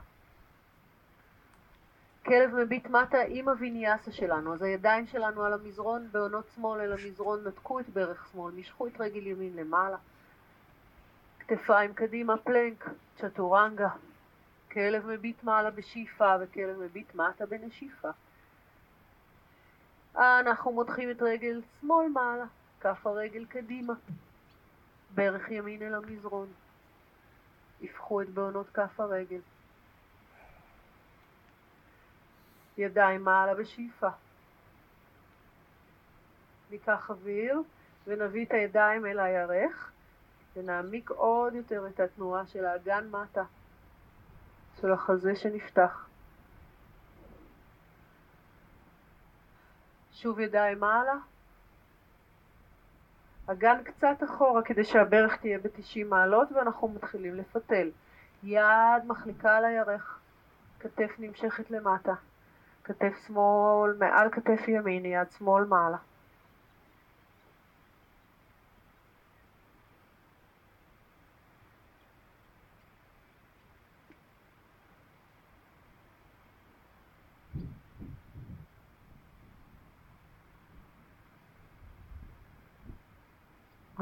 כלב 2.25 2.55
מביט 2.55 2.87
מטה 2.87 3.18
עם 3.29 3.49
הוויניאסה 3.49 4.12
שלנו, 4.12 4.55
אז 4.55 4.62
הידיים 4.62 5.07
שלנו 5.07 5.43
על 5.43 5.53
המזרון, 5.53 6.09
בעונות 6.12 6.45
שמאל 6.55 6.81
אל 6.81 6.93
המזרון, 6.93 7.45
נתקו 7.45 7.81
את 7.81 7.89
ברך 7.89 8.29
שמאל, 8.33 8.55
משכו 8.55 8.87
את 8.87 9.01
רגל 9.01 9.27
ימין 9.27 9.57
למעלה. 9.57 9.97
כתפיים 11.49 11.95
קדימה, 11.95 12.36
פלנק, 12.36 12.88
צ'טורנגה, 13.16 13.88
כלב 14.72 15.07
מביט 15.07 15.42
מעלה 15.42 15.70
בשאיפה 15.70 16.34
וכלב 16.40 16.78
מביט 16.78 17.14
מטה 17.14 17.47
בנשיפה. 17.47 18.09
אנחנו 20.16 20.72
מותחים 20.72 21.11
את 21.11 21.22
רגל 21.22 21.61
שמאל 21.80 22.09
מעלה, 22.09 22.45
כף 22.80 23.07
הרגל 23.07 23.45
קדימה, 23.45 23.95
ברך 25.14 25.51
ימין 25.51 25.82
אל 25.82 25.95
המזרון. 25.95 26.49
הפכו 27.82 28.22
את 28.22 28.28
בעונות 28.28 28.66
כף 28.74 29.01
הרגל. 29.01 29.40
ידיים 32.78 33.24
מעלה 33.24 33.55
בשאיפה. 33.55 34.09
ניקח 36.70 37.11
אוויר 37.11 37.62
ונביא 38.07 38.47
את 38.47 38.53
הידיים 38.53 39.07
אל 39.07 39.20
הירך 39.20 39.90
ונעמיק 40.57 41.11
עוד 41.11 41.55
יותר 41.55 41.86
את 41.86 42.00
התנועה 42.00 42.46
של 42.46 42.64
האגן 42.64 43.09
מטה, 43.11 43.44
של 44.80 44.92
החזה 44.92 45.36
שנפתח. 45.36 46.07
שוב 50.12 50.40
ידיים 50.40 50.80
מעלה. 50.80 51.14
אגן 53.46 53.82
קצת 53.84 54.24
אחורה 54.24 54.62
כדי 54.62 54.84
שהברך 54.84 55.36
תהיה 55.36 55.59
ב-90 55.59 56.05
מעלות 56.09 56.52
ואנחנו 56.52 56.88
מתחילים 56.88 57.34
לפתל. 57.34 57.90
יד 58.42 59.05
מחליקה 59.07 59.57
על 59.57 59.64
הירך, 59.64 60.18
כתף 60.80 61.11
נמשכת 61.18 61.70
למטה, 61.70 62.14
כתף 62.84 63.12
שמאל 63.26 63.96
מעל 63.98 64.30
כתף 64.30 64.68
ימין, 64.68 65.05
יד 65.05 65.30
שמאל 65.30 65.64
מעלה. 65.64 65.96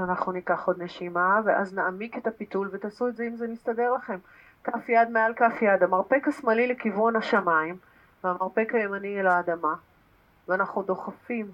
אנחנו 0.03 0.33
ניקח 0.33 0.67
עוד 0.67 0.83
נשימה 0.83 1.41
ואז 1.45 1.75
נעמיק 1.75 2.19
את 2.19 2.27
הפיתול 2.27 2.69
ותעשו 2.73 3.09
את 3.09 3.17
זה 3.17 3.25
אם 3.25 3.37
זה 3.37 3.49
מסתדר 3.49 3.93
לכם. 3.93 4.19
כף 4.65 4.89
יד 4.89 5.11
מעל 5.11 5.35
כף 5.35 5.63
יד, 5.63 5.83
המרפק 5.83 6.29
השמאלי 6.29 6.67
לכיוון 6.67 7.17
השמיים 7.17 7.77
והמרפק 8.25 8.69
הימני 8.75 9.21
אל 9.21 9.27
האדמה 9.27 9.75
ואנחנו 10.49 10.83
דוחפים 10.83 11.51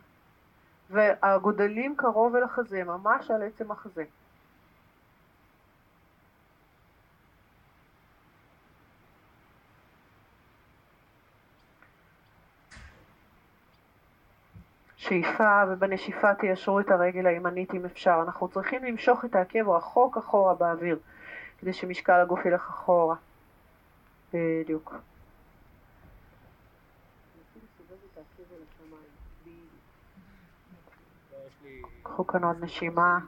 והגודלים 0.90 1.96
קרוב 1.96 2.36
אל 2.36 2.42
החזה, 2.42 2.84
ממש 2.84 3.30
על 3.30 3.42
עצם 3.42 3.70
החזה. 3.70 4.04
שאיפה 15.08 15.62
ובנשיפה 15.68 16.34
תיישרו 16.34 16.80
את 16.80 16.90
הרגל 16.90 17.26
הימנית 17.26 17.74
אם 17.74 17.84
אפשר. 17.84 18.22
אנחנו 18.26 18.48
צריכים 18.48 18.84
למשוך 18.84 19.24
את 19.24 19.34
העקב 19.34 19.68
רחוק 19.68 20.16
אחורה 20.16 20.54
באוויר 20.54 20.98
כדי 21.60 21.72
שמשקל 21.72 22.20
הגוף 22.20 22.46
ילך 22.46 22.68
אחורה. 22.68 23.16
בדיוק. 24.32 24.94
קחו 32.02 32.26
כאן 32.26 32.44
עוד 32.44 32.64
נשימה. 32.64 33.18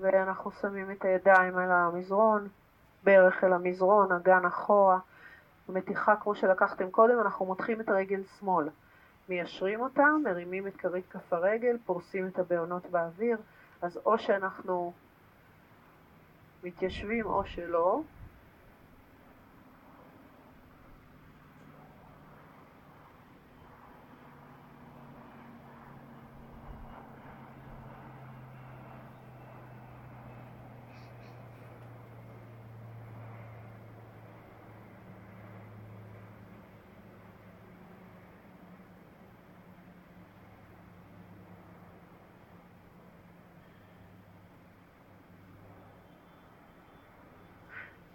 ואנחנו 0.00 0.50
שמים 0.50 0.90
את 0.90 1.04
הידיים 1.04 1.58
על 1.58 1.70
המזרון, 1.70 2.48
ברך 3.04 3.44
אל 3.44 3.52
המזרון, 3.52 4.12
אגן 4.12 4.44
אחורה. 4.44 4.98
במתיחה 5.72 6.16
כמו 6.16 6.34
שלקחתם 6.34 6.90
קודם, 6.90 7.20
אנחנו 7.20 7.46
מותחים 7.46 7.80
את 7.80 7.88
הרגל 7.88 8.22
שמאל. 8.38 8.68
מיישרים 9.28 9.80
אותה, 9.80 10.04
מרימים 10.24 10.66
את 10.66 10.76
כרית 10.76 11.04
כף 11.10 11.32
הרגל, 11.32 11.76
פורסים 11.84 12.26
את 12.26 12.38
הבעונות 12.38 12.86
באוויר, 12.86 13.36
אז 13.82 14.00
או 14.06 14.18
שאנחנו 14.18 14.92
מתיישבים 16.62 17.26
או 17.26 17.44
שלא. 17.44 18.02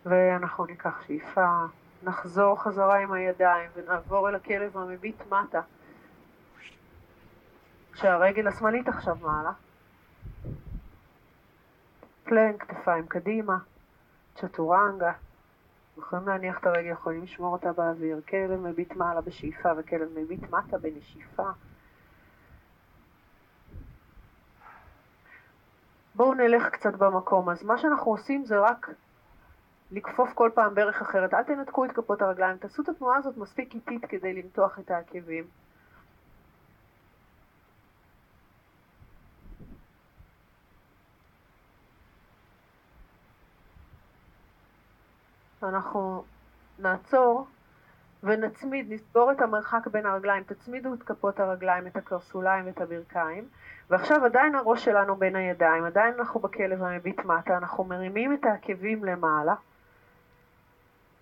ואנחנו 0.09 0.65
ניקח 0.65 1.01
שאיפה, 1.07 1.65
נחזור 2.03 2.63
חזרה 2.63 2.99
עם 2.99 3.13
הידיים 3.13 3.69
ונעבור 3.75 4.29
אל 4.29 4.35
הכלב 4.35 4.77
המביט 4.77 5.21
מטה. 5.31 5.61
כשהרגל 7.91 8.47
השמאלית 8.47 8.87
עכשיו 8.87 9.15
מעלה. 9.21 9.51
פלנק, 12.23 12.63
כתפיים 12.63 13.07
קדימה, 13.07 13.57
צ'טורנגה. 14.35 15.11
יכולים 15.97 16.27
להניח 16.27 16.59
את 16.59 16.65
הרגל, 16.65 16.91
יכולים 16.91 17.23
לשמור 17.23 17.53
אותה 17.53 17.73
באוויר. 17.73 18.21
כלב 18.29 18.59
מביט 18.59 18.95
מעלה 18.95 19.21
בשאיפה 19.21 19.69
וכלב 19.77 20.09
מביט 20.15 20.41
מטה 20.49 20.77
בנשיפה. 20.77 21.49
בואו 26.15 26.33
נלך 26.33 26.69
קצת 26.69 26.93
במקום. 26.93 27.49
אז 27.49 27.63
מה 27.63 27.77
שאנחנו 27.77 28.11
עושים 28.11 28.45
זה 28.45 28.59
רק 28.59 28.89
לכפוף 29.91 30.33
כל 30.33 30.49
פעם 30.53 30.75
ברך 30.75 31.01
אחרת, 31.01 31.33
אל 31.33 31.43
תנתקו 31.43 31.85
את 31.85 31.91
כפות 31.91 32.21
הרגליים, 32.21 32.57
תעשו 32.57 32.81
את 32.81 32.89
התנועה 32.89 33.17
הזאת 33.17 33.37
מספיק 33.37 33.73
איטית 33.75 34.05
כדי 34.05 34.33
למתוח 34.33 34.79
את 34.79 34.91
העקבים. 34.91 35.47
אנחנו 45.63 46.23
נעצור 46.79 47.47
ונצמיד, 48.23 48.93
נסגור 48.93 49.31
את 49.31 49.41
המרחק 49.41 49.87
בין 49.87 50.05
הרגליים, 50.05 50.43
תצמידו 50.43 50.93
את 50.93 51.03
כפות 51.03 51.39
הרגליים, 51.39 51.87
את 51.87 51.97
הקרסוליים 51.97 52.65
ואת 52.65 52.81
הברכיים, 52.81 53.47
ועכשיו 53.89 54.25
עדיין 54.25 54.55
הראש 54.55 54.85
שלנו 54.85 55.15
בין 55.15 55.35
הידיים, 55.35 55.83
עדיין 55.83 56.13
אנחנו 56.19 56.39
בכלב 56.39 56.83
המביט 56.83 57.25
מטה, 57.25 57.57
אנחנו 57.57 57.83
מרימים 57.83 58.33
את 58.33 58.45
העקבים 58.45 59.05
למעלה. 59.05 59.55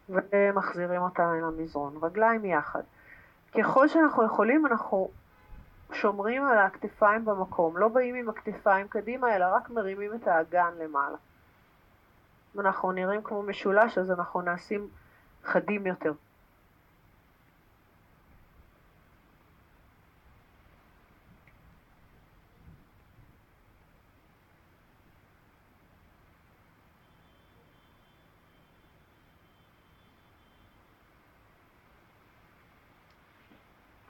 ומחזירים 0.09 1.01
אותם 1.01 1.23
אל 1.23 1.43
המזרון, 1.43 1.99
רגליים 2.01 2.45
יחד. 2.45 2.81
ככל 3.57 3.87
שאנחנו 3.87 4.25
יכולים 4.25 4.65
אנחנו 4.65 5.09
שומרים 5.93 6.45
על 6.45 6.57
הכתפיים 6.57 7.25
במקום, 7.25 7.77
לא 7.77 7.87
באים 7.87 8.15
עם 8.15 8.29
הכתפיים 8.29 8.87
קדימה 8.87 9.35
אלא 9.35 9.45
רק 9.55 9.69
מרימים 9.69 10.13
את 10.13 10.27
האגן 10.27 10.71
למעלה. 10.79 11.17
אם 12.55 12.59
אנחנו 12.59 12.91
נראים 12.91 13.21
כמו 13.21 13.43
משולש 13.43 13.97
אז 13.97 14.11
אנחנו 14.11 14.41
נעשים 14.41 14.87
חדים 15.43 15.87
יותר. 15.87 16.13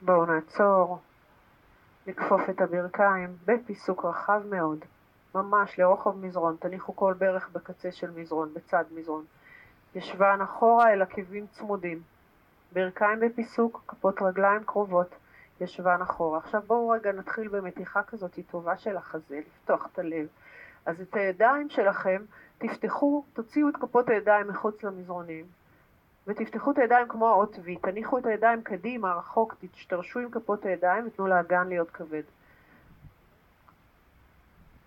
בואו 0.06 0.26
נעצור, 0.26 1.00
נכפוף 2.08 2.50
את 2.50 2.62
הברכיים 2.62 3.36
בפיסוק 3.46 4.06
רחב 4.06 4.42
מאוד, 4.50 4.80
ממש 5.36 5.80
לרוחב 5.80 6.18
מזרון, 6.18 6.56
תניחו 6.60 6.96
כל 6.96 7.14
ברך 7.14 7.50
בקצה 7.54 7.92
של 7.92 8.12
מזרון, 8.12 8.54
בצד 8.54 8.84
מזרון. 8.92 9.26
ישבן 9.96 10.40
אחורה 10.44 10.94
אל 10.94 11.02
עקבים 11.02 11.48
צמודים, 11.48 12.02
ברכיים 12.74 13.20
בפיסוק, 13.20 13.84
כפות 13.88 14.22
רגליים 14.22 14.64
קרובות, 14.64 15.16
ישבן 15.62 16.02
אחורה. 16.02 16.38
עכשיו 16.38 16.62
בואו 16.68 16.90
רגע 16.90 17.12
נתחיל 17.12 17.48
במתיחה 17.48 18.04
כזאת 18.04 18.40
טובה 18.52 18.78
של 18.78 18.98
החזה, 18.98 19.40
לפתוח 19.48 19.88
את 19.94 20.00
הלב. 20.00 20.28
אז 20.86 21.02
את 21.02 21.16
הידיים 21.16 21.70
שלכם 21.70 22.22
תפתחו, 22.58 23.24
תוציאו 23.34 23.70
את 23.70 23.78
כפות 23.78 24.10
הידיים 24.10 24.48
מחוץ 24.48 24.84
למזרונים, 24.84 25.46
ותפתחו 26.28 26.72
את 26.72 26.78
הידיים 26.78 27.08
כמו 27.08 27.30
האות 27.30 27.56
V, 27.56 27.82
תניחו 27.82 28.18
את 28.18 28.26
הידיים 28.26 28.64
קדימה, 28.64 29.14
רחוק, 29.14 29.56
תשתרשו 29.72 30.20
עם 30.20 30.32
כפות 30.32 30.66
הידיים 30.66 31.08
ותנו 31.08 31.28
לאגן 31.28 31.68
להיות 31.68 31.92
כבד. 31.92 32.24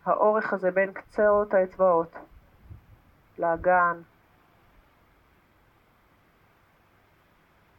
האורך 0.05 0.53
הזה 0.53 0.70
בין 0.70 0.93
קצות 0.93 1.55
האצבעות 1.55 2.14
לאגן. 3.39 4.03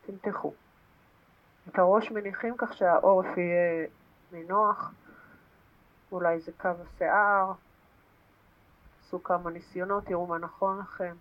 תמתחו. 0.05 0.53
את 1.67 1.79
הראש 1.79 2.11
מניחים 2.11 2.57
כך 2.57 2.73
שהעורף 2.73 3.37
יהיה 3.37 3.87
נינוח, 4.31 4.91
אולי 6.11 6.39
זה 6.39 6.51
קו 6.57 6.69
השיער, 6.87 7.51
עשו 8.99 9.23
כמה 9.23 9.49
ניסיונות, 9.49 10.05
תראו 10.05 10.27
מה 10.27 10.37
נכון 10.37 10.79
לכם. 10.79 11.15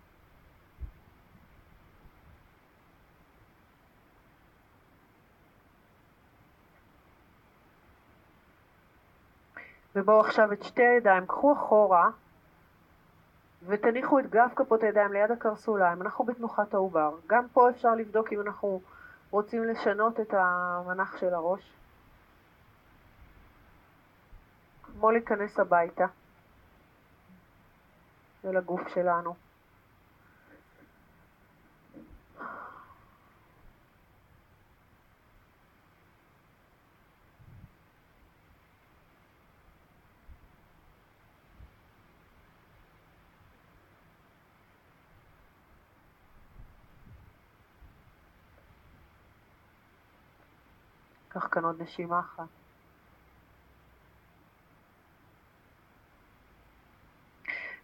ובואו 9.99 10.19
עכשיו 10.19 10.53
את 10.53 10.63
שתי 10.63 10.83
הידיים, 10.83 11.25
קחו 11.25 11.53
אחורה 11.53 12.09
ותניחו 13.67 14.19
את 14.19 14.29
גב 14.29 14.49
כפות 14.55 14.83
הידיים 14.83 15.13
ליד 15.13 15.31
הקרסוליים, 15.31 16.01
אנחנו 16.01 16.25
בתנוחת 16.25 16.73
העובר. 16.73 17.15
גם 17.27 17.47
פה 17.53 17.69
אפשר 17.69 17.95
לבדוק 17.95 18.33
אם 18.33 18.41
אנחנו 18.41 18.81
רוצים 19.31 19.63
לשנות 19.63 20.19
את 20.19 20.33
המנח 20.33 21.17
של 21.17 21.33
הראש. 21.33 21.73
כמו 24.83 25.11
להיכנס 25.11 25.59
הביתה 25.59 26.05
אל 28.45 28.57
הגוף 28.57 28.87
שלנו. 28.87 29.48
קח 51.39 51.47
כאן 51.51 51.63
עוד 51.63 51.81
נשימה 51.81 52.19
אחת. 52.19 52.43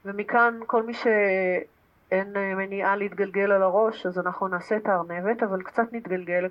ומכאן 0.06 0.60
כל 0.68 0.84
מי 0.84 0.94
שאין 0.94 2.34
מניעה 2.34 2.96
להתגלגל 2.96 3.52
על 3.52 3.64
הראש, 3.64 4.06
אז 4.06 4.20
אנחנו 4.20 4.48
נעשה 4.48 4.78
את 4.78 4.88
הארנבת, 4.88 5.44
אבל 5.44 5.62
קצת 5.62 5.94
נתגלגל 5.94 6.48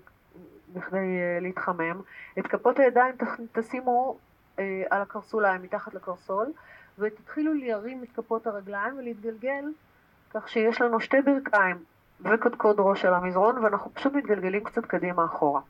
בכדי 0.75 0.97
אה, 0.97 1.39
להתחמם. 1.41 2.01
את 2.39 2.47
כפות 2.47 2.79
הידיים 2.79 3.15
תשימו 3.53 4.17
אה, 4.59 4.83
על 4.91 5.03
הקרסוליים, 5.03 5.63
מתחת 5.63 5.95
לקרסול, 5.95 6.53
ותתחילו 6.99 7.55
להרים 7.55 8.03
את 8.03 8.09
כפות 8.17 8.47
הרגליים 8.47 8.99
ולהתגלגל 8.99 9.65
כך 10.35 10.49
שיש 10.49 10.81
לנו 10.81 11.01
שתי 11.01 11.17
ברכיים 11.21 11.77
וקודקוד 12.21 12.77
ראש 12.79 13.05
על 13.05 13.15
המזרון, 13.15 13.65
ואנחנו 13.65 13.95
פשוט 13.95 14.13
מתגלגלים 14.13 14.65
קצת 14.65 14.87
קדימה 14.87 15.25
אחורה. 15.25 15.61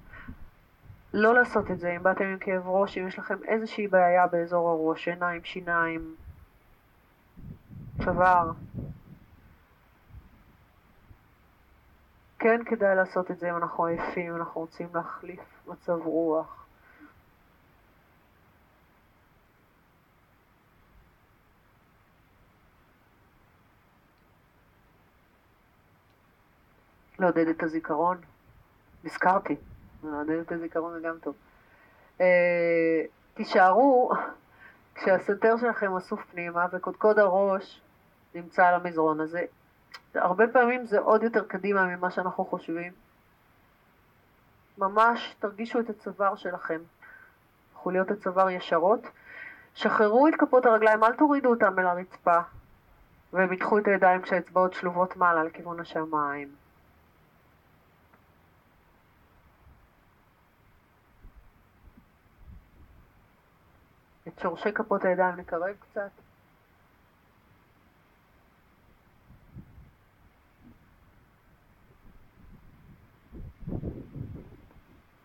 לא 1.17 1.35
לעשות 1.35 1.71
את 1.71 1.81
זה 1.81 1.97
אם 1.97 2.03
באתם 2.03 2.25
עם 2.25 2.39
כאב 2.39 2.69
ראש, 2.69 2.99
אם 2.99 3.09
יש 3.09 3.19
לכם 3.19 3.45
איזושהי 3.45 3.89
בעיה 3.89 4.27
באזור 4.27 4.69
הראש, 4.71 5.09
עיניים, 5.09 5.45
שיניים, 5.45 6.15
צוואר. 8.05 8.53
כן 12.39 12.61
כדאי 12.65 12.97
לעשות 12.97 13.31
את 13.31 13.39
זה 13.39 13.51
אם 13.51 13.57
אנחנו 13.57 13.85
עייפים, 13.85 14.31
אם 14.31 14.37
אנחנו 14.37 14.61
רוצים 14.61 14.89
להחליף 14.95 15.41
מצב 15.67 15.99
רוח. 16.05 16.67
לעודד 27.19 27.49
את 27.49 27.63
הזיכרון. 27.63 28.21
נזכרתי. 29.05 29.57
את 30.41 30.53
הזיכרון 30.53 30.93
זה 30.93 31.09
גם 31.09 31.15
טוב. 31.23 31.35
אה, 32.21 33.03
תישארו 33.35 34.13
כשהסנטר 34.95 35.57
שלכם 35.57 35.97
אסוף 35.97 36.21
פנימה 36.33 36.67
וקודקוד 36.73 37.19
הראש 37.19 37.81
נמצא 38.35 38.67
על 38.67 38.75
המזרון 38.75 39.21
הזה. 39.21 39.45
הרבה 40.15 40.45
פעמים 40.49 40.87
זה 40.87 40.99
עוד 40.99 41.23
יותר 41.23 41.45
קדימה 41.45 41.87
ממה 41.87 42.11
שאנחנו 42.11 42.45
חושבים. 42.45 42.93
ממש 44.79 45.37
תרגישו 45.39 45.81
את 45.81 45.91
הצוואר 45.91 46.37
שלכם. 46.37 46.81
חוליות 47.75 48.11
הצוואר 48.11 48.51
ישרות. 48.51 49.01
שחררו 49.75 50.29
את 50.29 50.35
כפות 50.39 50.67
הרגליים, 50.67 51.05
אל 51.05 51.13
תורידו 51.13 51.51
אותם 51.51 51.79
אל 51.79 51.87
הרצפה. 51.87 52.39
והם 53.33 53.53
ייקחו 53.53 53.79
את 53.79 53.87
הידיים 53.87 54.23
כשהאצבעות 54.23 54.73
שלובות 54.73 55.17
מעלה 55.17 55.45
לכיוון 55.45 55.81
השמיים. 55.81 56.64
את 64.35 64.41
שורשי 64.41 64.73
כפות 64.73 65.05
הידיים 65.05 65.37
נקרב 65.37 65.77
קצת. 65.81 66.11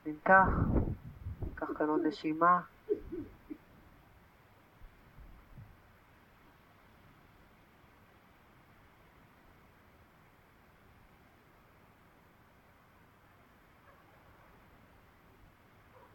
נמתח, 0.05 0.69
קח 1.55 1.67
כאן 1.77 1.89
עוד 1.89 2.01
נשימה. 2.05 2.59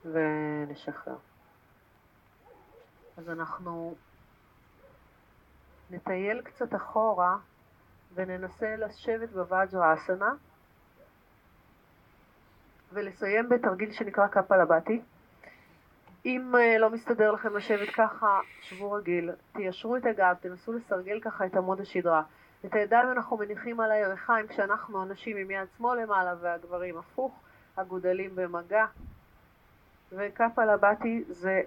ונשחרר. 0.04 1.33
אז 3.16 3.30
אנחנו 3.30 3.94
נטייל 5.90 6.42
קצת 6.42 6.74
אחורה 6.74 7.36
וננסה 8.14 8.76
לשבת 8.76 9.30
בוואג'רה 9.30 9.94
אסנה 9.94 10.34
ולסיים 12.92 13.48
בתרגיל 13.48 13.92
שנקרא 13.92 14.26
קפלבטי. 14.26 15.02
אם 16.26 16.52
uh, 16.54 16.78
לא 16.78 16.90
מסתדר 16.90 17.32
לכם 17.32 17.56
לשבת 17.56 17.88
ככה, 17.88 18.40
שבו 18.62 18.92
רגיל, 18.92 19.30
תיישרו 19.52 19.96
את 19.96 20.06
הגב, 20.06 20.34
תנסו 20.40 20.72
לסרגל 20.72 21.20
ככה 21.20 21.46
את 21.46 21.56
עמוד 21.56 21.80
השדרה. 21.80 22.22
את 22.64 22.74
הידיים 22.74 23.10
אנחנו 23.10 23.36
מניחים 23.36 23.80
על 23.80 23.90
הירכיים 23.90 24.46
כשאנחנו 24.46 25.02
אנשים 25.02 25.36
עם 25.36 25.50
יד 25.50 25.68
שמאל 25.78 26.02
למעלה 26.02 26.34
והגברים 26.40 26.98
הפוך, 26.98 27.40
הגודלים 27.76 28.36
במגע. 28.36 28.84
וקפלבטי 30.12 31.24
זה 31.28 31.62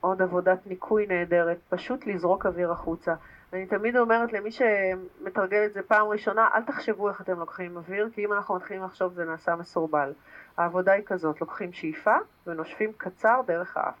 עוד 0.00 0.22
עבודת 0.22 0.66
ניקוי 0.66 1.06
נהדרת, 1.06 1.58
פשוט 1.68 2.06
לזרוק 2.06 2.46
אוויר 2.46 2.72
החוצה. 2.72 3.14
אני 3.52 3.66
תמיד 3.66 3.96
אומרת 3.96 4.32
למי 4.32 4.50
שמתרגל 4.50 5.64
את 5.66 5.72
זה 5.72 5.82
פעם 5.82 6.06
ראשונה, 6.06 6.48
אל 6.54 6.62
תחשבו 6.62 7.08
איך 7.08 7.20
אתם 7.20 7.38
לוקחים 7.38 7.76
אוויר, 7.76 8.08
כי 8.14 8.24
אם 8.24 8.32
אנחנו 8.32 8.54
מתחילים 8.54 8.82
לחשוב 8.82 9.12
זה 9.12 9.24
נעשה 9.24 9.56
מסורבל. 9.56 10.12
העבודה 10.56 10.92
היא 10.92 11.04
כזאת, 11.06 11.40
לוקחים 11.40 11.72
שאיפה 11.72 12.14
ונושפים 12.46 12.92
קצר 12.96 13.40
דרך 13.46 13.76
האף. 13.76 13.94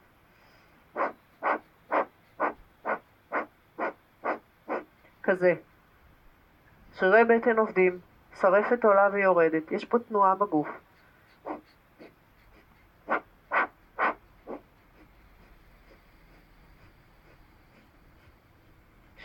כזה. 5.22 5.54
שרירי 6.94 7.24
בטן 7.24 7.58
עובדים, 7.58 7.98
שרפת 8.40 8.84
עולה 8.84 9.08
ויורדת, 9.12 9.72
יש 9.72 9.84
פה 9.84 9.98
תנועה 9.98 10.34
בגוף. 10.34 10.68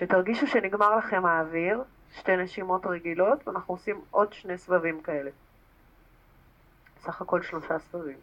שתרגישו 0.03 0.47
שנגמר 0.47 0.95
לכם 0.95 1.25
האוויר, 1.25 1.83
שתי 2.15 2.37
נשימות 2.37 2.85
רגילות, 2.85 3.47
ואנחנו 3.47 3.73
עושים 3.73 4.01
עוד 4.11 4.33
שני 4.33 4.57
סבבים 4.57 5.01
כאלה. 5.01 5.31
סך 7.01 7.21
הכל 7.21 7.41
שלושה 7.41 7.79
סבבים. 7.79 8.17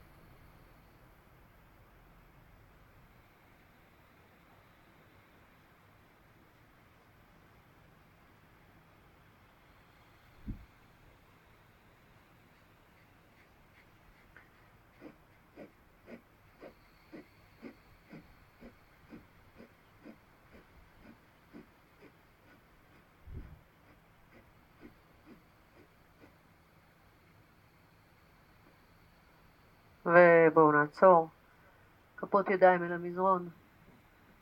מצור, 30.90 31.28
כפות 32.16 32.50
ידיים 32.50 32.84
אל 32.84 32.92
המזרון, 32.92 33.48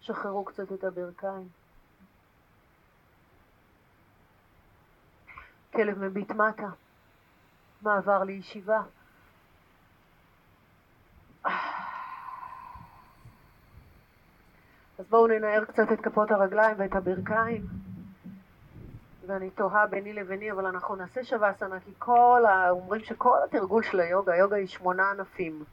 שחררו 0.01 0.44
קצת 0.44 0.72
את 0.72 0.84
הברכיים. 0.84 1.49
כלב 5.72 5.99
מביט 5.99 6.30
מטה, 6.30 6.68
מעבר 7.82 8.24
לישיבה. 8.24 8.80
אז 14.99 15.09
בואו 15.09 15.26
ננער 15.26 15.64
קצת 15.64 15.92
את 15.92 16.01
כפות 16.01 16.30
הרגליים 16.30 16.76
ואת 16.78 16.94
הברכיים. 16.94 17.66
ואני 19.26 19.51
תוהה 19.51 19.86
ביני 19.86 20.12
לביני, 20.12 20.53
אבל 20.53 20.66
אנחנו 20.66 20.96
נעשה 20.96 21.24
שווה 21.24 21.53
סנה, 21.55 21.80
כי 21.80 21.90
כל 21.99 22.44
ה... 22.49 22.70
אומרים 22.70 23.05
שכל 23.05 23.38
התרגול 23.44 23.82
של 23.82 24.01
היוגה, 24.01 24.32
היוגה 24.32 24.57
היא 24.57 24.66
שמונה 24.66 25.11
ענפים. 25.11 25.64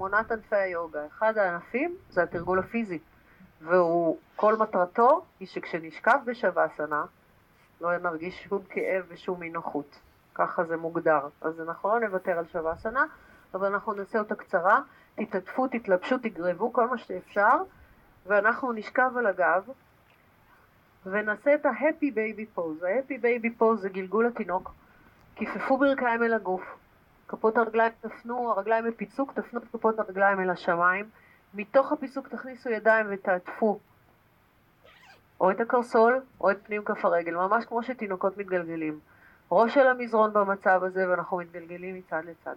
שמונת 0.00 0.32
ענפי 0.32 0.56
היוגה. 0.56 1.06
אחד 1.06 1.38
הענפים 1.38 1.96
זה 2.10 2.22
התרגול 2.22 2.58
הפיזי, 2.58 2.98
והוא, 3.60 4.18
כל 4.36 4.56
מטרתו 4.56 5.24
היא 5.40 5.48
שכשנשכב 5.48 6.18
בשווה 6.24 6.66
סנה, 6.76 7.04
לא 7.80 7.98
נרגיש 7.98 8.44
שום 8.44 8.62
כאב 8.68 9.04
ושום 9.08 9.42
אי 9.42 9.50
נוחות. 9.50 10.00
ככה 10.34 10.64
זה 10.64 10.76
מוגדר. 10.76 11.28
אז 11.40 11.60
אנחנו 11.60 11.88
לא 11.88 12.00
נוותר 12.00 12.38
על 12.38 12.46
שווה 12.46 12.76
סנה, 12.76 13.04
אבל 13.54 13.66
אנחנו 13.66 13.92
נעשה 13.92 14.18
אותה 14.18 14.34
קצרה. 14.34 14.80
תתעטפו, 15.14 15.68
תתלבשו, 15.68 16.18
תגרבו 16.18 16.72
כל 16.72 16.88
מה 16.88 16.98
שאפשר, 16.98 17.56
ואנחנו 18.26 18.72
נשכב 18.72 19.10
על 19.16 19.26
הגב, 19.26 19.68
ונעשה 21.06 21.54
את 21.54 21.66
ה-happy 21.66 22.14
baby 22.14 22.58
pose. 22.58 22.86
ה-happy 22.86 23.22
baby 23.22 23.60
pose 23.62 23.76
זה 23.76 23.88
גלגול 23.88 24.26
התינוק. 24.26 24.72
כיפפו 25.36 25.78
ברכיים 25.78 26.22
אל 26.22 26.34
הגוף. 26.34 26.62
כפות 27.30 27.56
הרגליים 27.56 27.92
תפנו, 28.00 28.50
הרגליים 28.50 28.84
בפיצוק, 28.84 29.32
תפנו 29.32 29.60
את 29.60 29.64
כפות 29.72 29.98
הרגליים 29.98 30.40
אל 30.40 30.50
השמיים. 30.50 31.08
מתוך 31.54 31.92
הפיצוק 31.92 32.28
תכניסו 32.28 32.70
ידיים 32.70 33.06
ותעטפו 33.10 33.78
או 35.40 35.50
את 35.50 35.60
הקרסול 35.60 36.20
או 36.40 36.50
את 36.50 36.56
פנים 36.62 36.84
כף 36.84 37.04
הרגל, 37.04 37.34
ממש 37.34 37.64
כמו 37.64 37.82
שתינוקות 37.82 38.38
מתגלגלים. 38.38 38.98
ראש 39.50 39.74
של 39.74 39.86
המזרון 39.86 40.32
במצב 40.32 40.80
הזה 40.84 41.10
ואנחנו 41.10 41.36
מתגלגלים 41.36 41.94
מצד 41.94 42.22
לצד. 42.24 42.54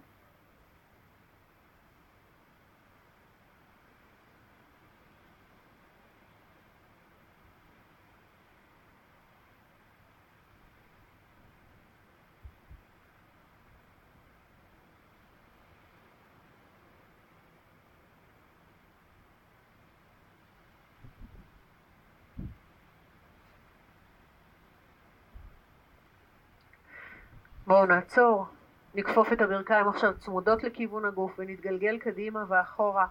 בואו 27.74 27.86
נעצור, 27.86 28.45
נכפוף 28.95 29.34
את 29.34 29.41
הברכיים 29.41 29.88
עכשיו 29.88 30.17
צמודות 30.17 30.63
לכיוון 30.63 31.05
הגוף 31.05 31.32
ונתגלגל 31.38 31.99
קדימה 31.99 32.43
ואחורה. 32.47 33.05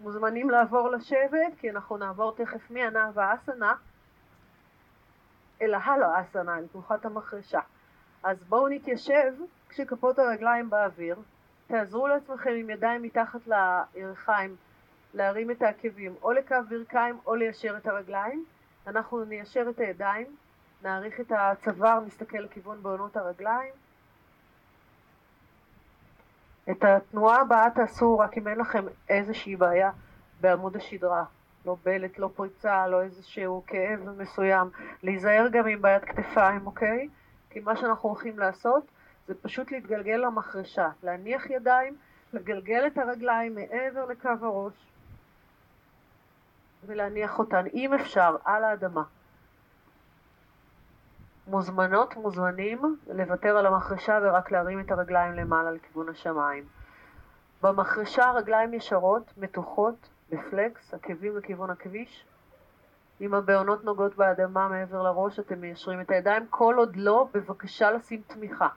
מוזמנים 0.00 0.50
לעבור 0.50 0.90
לשבת 0.90 1.58
כי 1.58 1.70
אנחנו 1.70 1.96
נעבור 1.96 2.34
תכף 2.36 2.70
מענה 2.70 3.10
ואסנה 3.14 3.74
אל 5.62 5.74
ההלאה 5.74 6.20
אסנה, 6.20 6.58
אל 6.58 6.66
תנוחת 6.66 7.04
המחרשה. 7.04 7.60
אז 8.22 8.44
בואו 8.44 8.68
נתיישב 8.68 9.32
כשכפות 9.68 10.18
הרגליים 10.18 10.70
באוויר, 10.70 11.16
תעזרו 11.66 12.06
לעצמכם 12.06 12.50
עם 12.50 12.70
ידיים 12.70 13.02
מתחת 13.02 13.40
לירכיים 13.46 14.56
להרים 15.14 15.50
את 15.50 15.62
העקבים 15.62 16.14
או 16.22 16.32
לקו 16.32 16.56
ברכיים 16.68 17.18
או 17.26 17.34
ליישר 17.34 17.76
את 17.76 17.86
הרגליים. 17.86 18.44
אנחנו 18.86 19.24
ניישר 19.24 19.66
את 19.70 19.80
הידיים, 19.80 20.26
נעריך 20.82 21.20
את 21.20 21.32
הצוואר, 21.36 22.00
נסתכל 22.00 22.38
לכיוון 22.38 22.82
בעונות 22.82 23.16
הרגליים. 23.16 23.72
את 26.70 26.84
התנועה 26.84 27.40
הבאה 27.40 27.70
תעשו 27.70 28.18
רק 28.18 28.38
אם 28.38 28.48
אין 28.48 28.58
לכם 28.58 28.84
איזושהי 29.08 29.56
בעיה 29.56 29.90
בעמוד 30.40 30.76
השדרה. 30.76 31.24
לא 31.66 31.76
בלט, 31.82 32.18
לא 32.18 32.30
פריצה, 32.36 32.86
לא 32.88 33.02
איזשהו 33.02 33.62
כאב 33.66 34.10
מסוים. 34.18 34.70
להיזהר 35.02 35.48
גם 35.52 35.66
עם 35.66 35.82
בעיית 35.82 36.04
כתפיים, 36.04 36.66
אוקיי? 36.66 37.08
כי 37.50 37.60
מה 37.60 37.76
שאנחנו 37.76 38.08
הולכים 38.08 38.38
לעשות 38.38 38.84
זה 39.26 39.34
פשוט 39.42 39.72
להתגלגל 39.72 40.16
למחרשה, 40.16 40.88
להניח 41.02 41.50
ידיים, 41.50 41.96
לגלגל 42.32 42.86
את 42.86 42.98
הרגליים 42.98 43.54
מעבר 43.54 44.04
לקו 44.04 44.28
הראש. 44.40 44.74
ולהניח 46.86 47.38
אותן, 47.38 47.64
אם 47.74 47.94
אפשר, 47.94 48.36
על 48.44 48.64
האדמה. 48.64 49.02
מוזמנות, 51.46 52.16
מוזמנים, 52.16 52.96
לוותר 53.08 53.56
על 53.56 53.66
המחרשה 53.66 54.18
ורק 54.22 54.50
להרים 54.50 54.80
את 54.80 54.90
הרגליים 54.90 55.32
למעלה 55.32 55.70
לכיוון 55.70 56.08
השמיים. 56.08 56.64
במחרשה 57.62 58.24
הרגליים 58.24 58.74
ישרות, 58.74 59.32
מתוחות, 59.36 60.08
בפלקס, 60.30 60.94
עקבים 60.94 61.36
לכיוון 61.36 61.70
הכביש. 61.70 62.24
אם 63.20 63.34
הבעונות 63.34 63.84
נוגעות 63.84 64.16
באדמה 64.16 64.68
מעבר 64.68 65.02
לראש, 65.02 65.38
אתם 65.38 65.60
מיישרים 65.60 66.00
את 66.00 66.10
הידיים. 66.10 66.46
כל 66.50 66.74
עוד 66.78 66.96
לא, 66.96 67.28
בבקשה 67.34 67.90
לשים 67.90 68.22
תמיכה. 68.26 68.68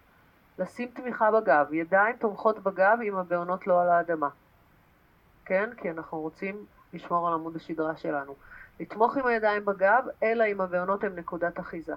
לשים 0.59 0.91
תמיכה 0.93 1.31
בגב. 1.31 1.73
ידיים 1.73 2.15
תומכות 2.15 2.59
בגב 2.59 2.97
אם 3.03 3.15
הבעונות 3.15 3.67
לא 3.67 3.81
על 3.81 3.89
האדמה. 3.89 4.29
כן? 5.45 5.69
כי 5.77 5.91
אנחנו 5.91 6.19
רוצים 6.19 6.65
לשמור 6.93 7.27
על 7.27 7.33
עמוד 7.33 7.55
השדרה 7.55 7.97
שלנו. 7.97 8.35
לתמוך 8.79 9.17
עם 9.17 9.25
הידיים 9.25 9.65
בגב, 9.65 10.05
אלא 10.23 10.43
אם 10.51 10.61
הבעונות 10.61 11.03
הן 11.03 11.15
נקודת 11.15 11.59
אחיזה. 11.59 11.93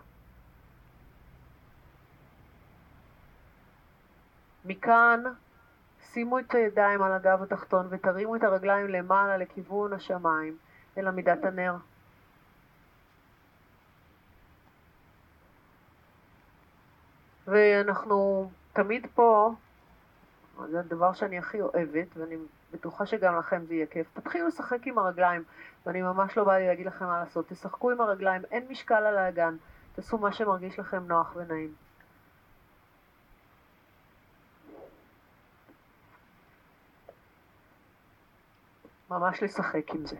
מכאן 4.64 5.22
שימו 6.12 6.38
את 6.38 6.54
הידיים 6.54 7.02
על 7.02 7.12
הגב 7.12 7.42
התחתון 7.42 7.86
ותרימו 7.90 8.36
את 8.36 8.42
הרגליים 8.42 8.88
למעלה 8.88 9.36
לכיוון 9.36 9.92
השמיים, 9.92 10.56
אל 10.98 11.08
עמידת 11.08 11.44
הנר. 11.44 11.76
ואנחנו 17.46 18.50
תמיד 18.72 19.06
פה, 19.14 19.54
זה 20.70 20.80
הדבר 20.80 21.12
שאני 21.12 21.38
הכי 21.38 21.60
אוהבת, 21.60 22.16
ואני 22.16 22.36
בטוחה 22.74 23.06
שגם 23.06 23.38
לכם 23.38 23.64
זה 23.64 23.74
יהיה 23.74 23.86
כיף. 23.86 24.06
תתחילו 24.14 24.48
לשחק 24.48 24.86
עם 24.86 24.98
הרגליים, 24.98 25.44
ואני 25.86 26.02
ממש 26.02 26.36
לא 26.36 26.44
בא 26.44 26.56
לי 26.56 26.66
להגיד 26.66 26.86
לכם 26.86 27.04
מה 27.04 27.18
לעשות. 27.18 27.48
תשחקו 27.48 27.90
עם 27.90 28.00
הרגליים, 28.00 28.42
אין 28.50 28.66
משקל 28.70 28.94
על 28.94 29.16
האגן. 29.16 29.56
תעשו 29.94 30.18
מה 30.18 30.32
שמרגיש 30.32 30.78
לכם 30.78 31.06
נוח 31.06 31.36
ונעים. 31.36 31.74
ממש 39.10 39.42
לשחק 39.42 39.90
עם 39.94 40.06
זה. 40.06 40.16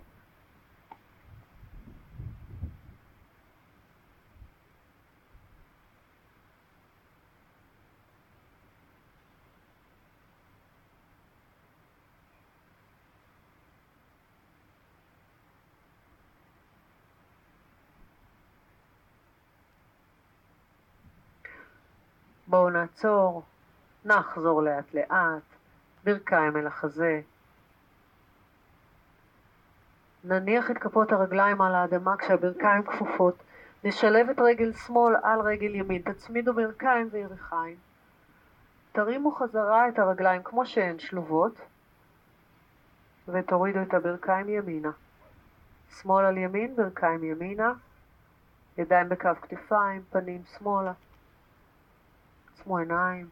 בואו 22.54 22.70
נעצור, 22.70 23.42
נחזור 24.04 24.62
לאט 24.62 24.94
לאט, 24.94 25.42
ברכיים 26.04 26.56
אל 26.56 26.66
החזה. 26.66 27.20
נניח 30.24 30.70
את 30.70 30.78
כפות 30.78 31.12
הרגליים 31.12 31.60
על 31.60 31.74
האדמה 31.74 32.16
כשהברכיים 32.16 32.82
כפופות. 32.82 33.34
נשלב 33.84 34.30
את 34.30 34.38
רגל 34.38 34.72
שמאל 34.72 35.16
על 35.22 35.40
רגל 35.40 35.74
ימין. 35.74 36.02
תצמידו 36.02 36.54
ברכיים 36.54 37.08
וירכיים. 37.12 37.76
תרימו 38.92 39.32
חזרה 39.32 39.88
את 39.88 39.98
הרגליים 39.98 40.42
כמו 40.42 40.66
שהן 40.66 40.98
שלובות, 40.98 41.60
ותורידו 43.28 43.82
את 43.82 43.94
הברכיים 43.94 44.48
ימינה. 44.48 44.90
שמאל 46.00 46.24
על 46.24 46.36
ימין, 46.36 46.76
ברכיים 46.76 47.24
ימינה, 47.24 47.72
ידיים 48.78 49.08
בקו 49.08 49.30
כתפיים, 49.42 50.02
פנים 50.10 50.42
שמאלה. 50.58 50.92
עצמו 52.64 52.78
עיניים. 52.78 53.28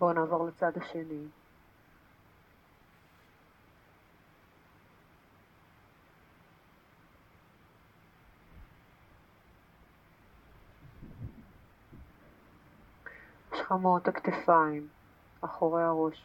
בואו 0.00 0.12
נעבור 0.12 0.46
לצד 0.46 0.72
השני. 0.76 1.43
שכמות 13.74 14.08
הכתפיים, 14.08 14.88
אחורי 15.40 15.82
הראש, 15.82 16.22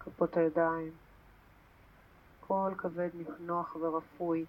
כפות 0.00 0.36
הידיים, 0.36 0.90
כל 2.40 2.72
כבד 2.78 3.08
נוח 3.40 3.76
ורפוי. 3.76 4.44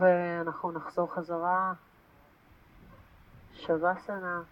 ואנחנו 0.00 0.72
נחזור 0.72 1.14
חזרה, 1.14 1.72
שווה-סנה, 3.54 4.42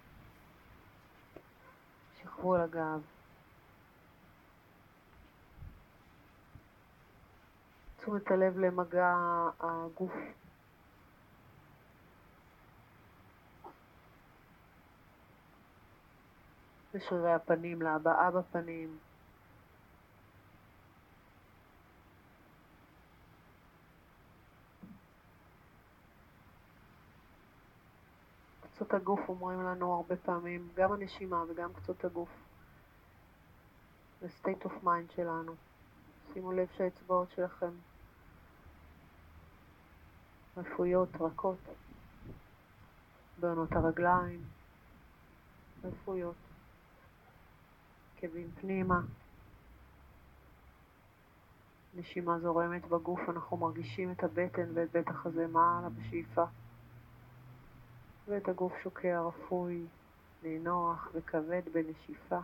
שכבו 2.20 2.54
על 2.54 2.60
הגב. 2.60 3.00
תשומת 7.96 8.30
הלב 8.30 8.58
למגע 8.58 9.14
הגוף. 9.60 10.12
לשרירי 16.94 17.32
הפנים, 17.32 17.82
להבעה 17.82 18.30
בפנים. 18.30 18.98
קצות 28.78 28.94
הגוף 28.94 29.20
אומרים 29.28 29.62
לנו 29.62 29.94
הרבה 29.94 30.16
פעמים, 30.16 30.68
גם 30.74 30.92
הנשימה 30.92 31.44
וגם 31.48 31.72
קצות 31.72 32.04
הגוף. 32.04 32.28
זה 34.20 34.26
state 34.42 34.66
of 34.66 34.84
mind 34.84 35.12
שלנו. 35.14 35.54
שימו 36.32 36.52
לב 36.52 36.68
שהאצבעות 36.76 37.30
שלכם 37.30 37.70
רפויות, 40.56 41.08
רכות, 41.20 41.58
בעונות 43.40 43.72
הרגליים, 43.72 44.42
רפויות, 45.84 46.36
עקבים 48.16 48.50
פנימה, 48.60 49.00
נשימה 51.94 52.38
זורמת 52.38 52.86
בגוף, 52.86 53.20
אנחנו 53.28 53.56
מרגישים 53.56 54.12
את 54.12 54.24
הבטן 54.24 54.70
ואת 54.74 54.92
בית 54.92 55.08
החזה 55.08 55.46
מעלה 55.46 55.88
בשאיפה. 55.88 56.44
ואת 58.28 58.48
הגוף 58.48 58.72
שוקע 58.82 59.20
רפוי, 59.20 59.86
נינוח 60.42 61.08
וכבד 61.14 61.62
בנשיפה. 61.72 62.38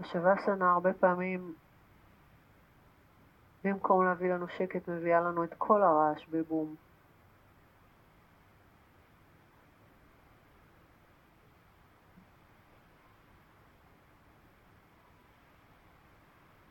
השווסנה 0.00 0.72
הרבה 0.72 0.92
פעמים, 0.92 1.54
במקום 3.64 4.04
להביא 4.04 4.32
לנו 4.32 4.48
שקט, 4.48 4.88
מביאה 4.88 5.20
לנו 5.20 5.44
את 5.44 5.54
כל 5.58 5.82
הרעש 5.82 6.26
בבום. 6.30 6.74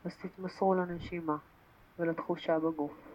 אז 0.05 0.17
תתמסרו 0.17 0.73
לנשימה 0.73 1.37
ולתחושה 1.99 2.59
בגוף. 2.59 3.13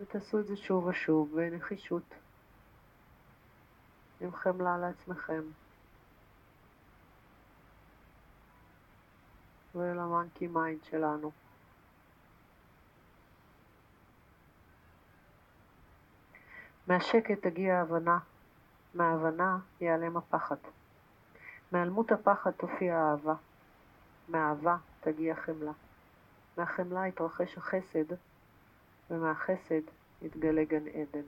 ותעשו 0.00 0.40
את 0.40 0.46
זה 0.46 0.56
שוב 0.56 0.86
ושוב 0.86 1.36
בנחישות, 1.36 2.14
עם 4.20 4.32
חמלה 4.32 4.78
לעצמכם 4.78 5.42
ול 9.74 9.92
monkey 9.92 10.46
mind 10.46 10.84
שלנו. 10.84 11.30
מהשקט 16.86 17.42
תגיע 17.42 17.78
ההבנה, 17.78 18.18
מההבנה 18.94 19.58
ייעלם 19.80 20.16
הפחד. 20.16 20.75
מהיעלמות 21.72 22.12
הפחד 22.12 22.50
תופיע 22.50 22.98
האהבה, 22.98 23.34
מהאהבה 24.28 24.76
תגיע 25.00 25.34
חמלה, 25.34 25.72
מהחמלה 26.56 27.06
יתרחש 27.06 27.58
החסד, 27.58 28.14
ומהחסד 29.10 29.82
יתגלה 30.22 30.64
גן 30.64 30.88
עדן. 30.88 31.26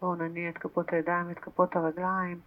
בואו 0.00 0.14
נניע 0.14 0.50
את 0.50 0.58
כפות 0.58 0.92
הידיים 0.92 1.28
ואת 1.28 1.38
כפות 1.38 1.76
הרגליים. 1.76 2.40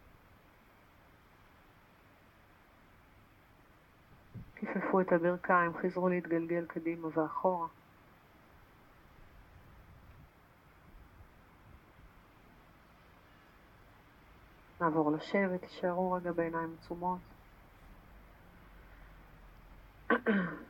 כיפפו 4.55 5.01
את 5.01 5.11
הברכיים, 5.11 5.71
חזרו 5.81 6.09
להתגלגל 6.09 6.65
קדימה 6.65 7.07
ואחורה. 7.13 7.67
נעבור 14.81 15.11
לשבת, 15.11 15.61
תישארו 15.61 16.11
רגע 16.11 16.31
בעיניים 16.31 16.75
עצומות. 16.79 17.19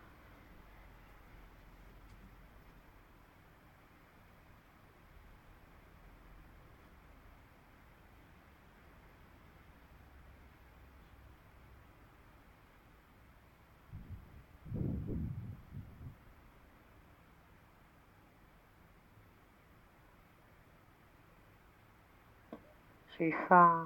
שאיפה 23.18 23.84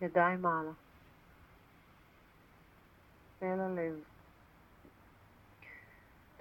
ידיים 0.00 0.42
מעלה. 0.42 0.70
אל 3.42 3.60
הלב. 3.60 4.04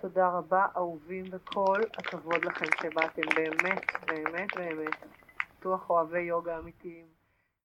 תודה 0.01 0.30
רבה, 0.30 0.68
אהובים 0.76 1.26
וכל 1.32 1.82
הכבוד 1.97 2.45
לכם 2.45 2.66
שבאתם, 2.82 3.22
באמת, 3.36 3.82
באמת, 4.07 4.47
באמת. 4.57 5.05
בטוח 5.60 5.89
אוהבי 5.89 6.22
יוגה 6.22 6.60
אמיתיים. 6.60 7.18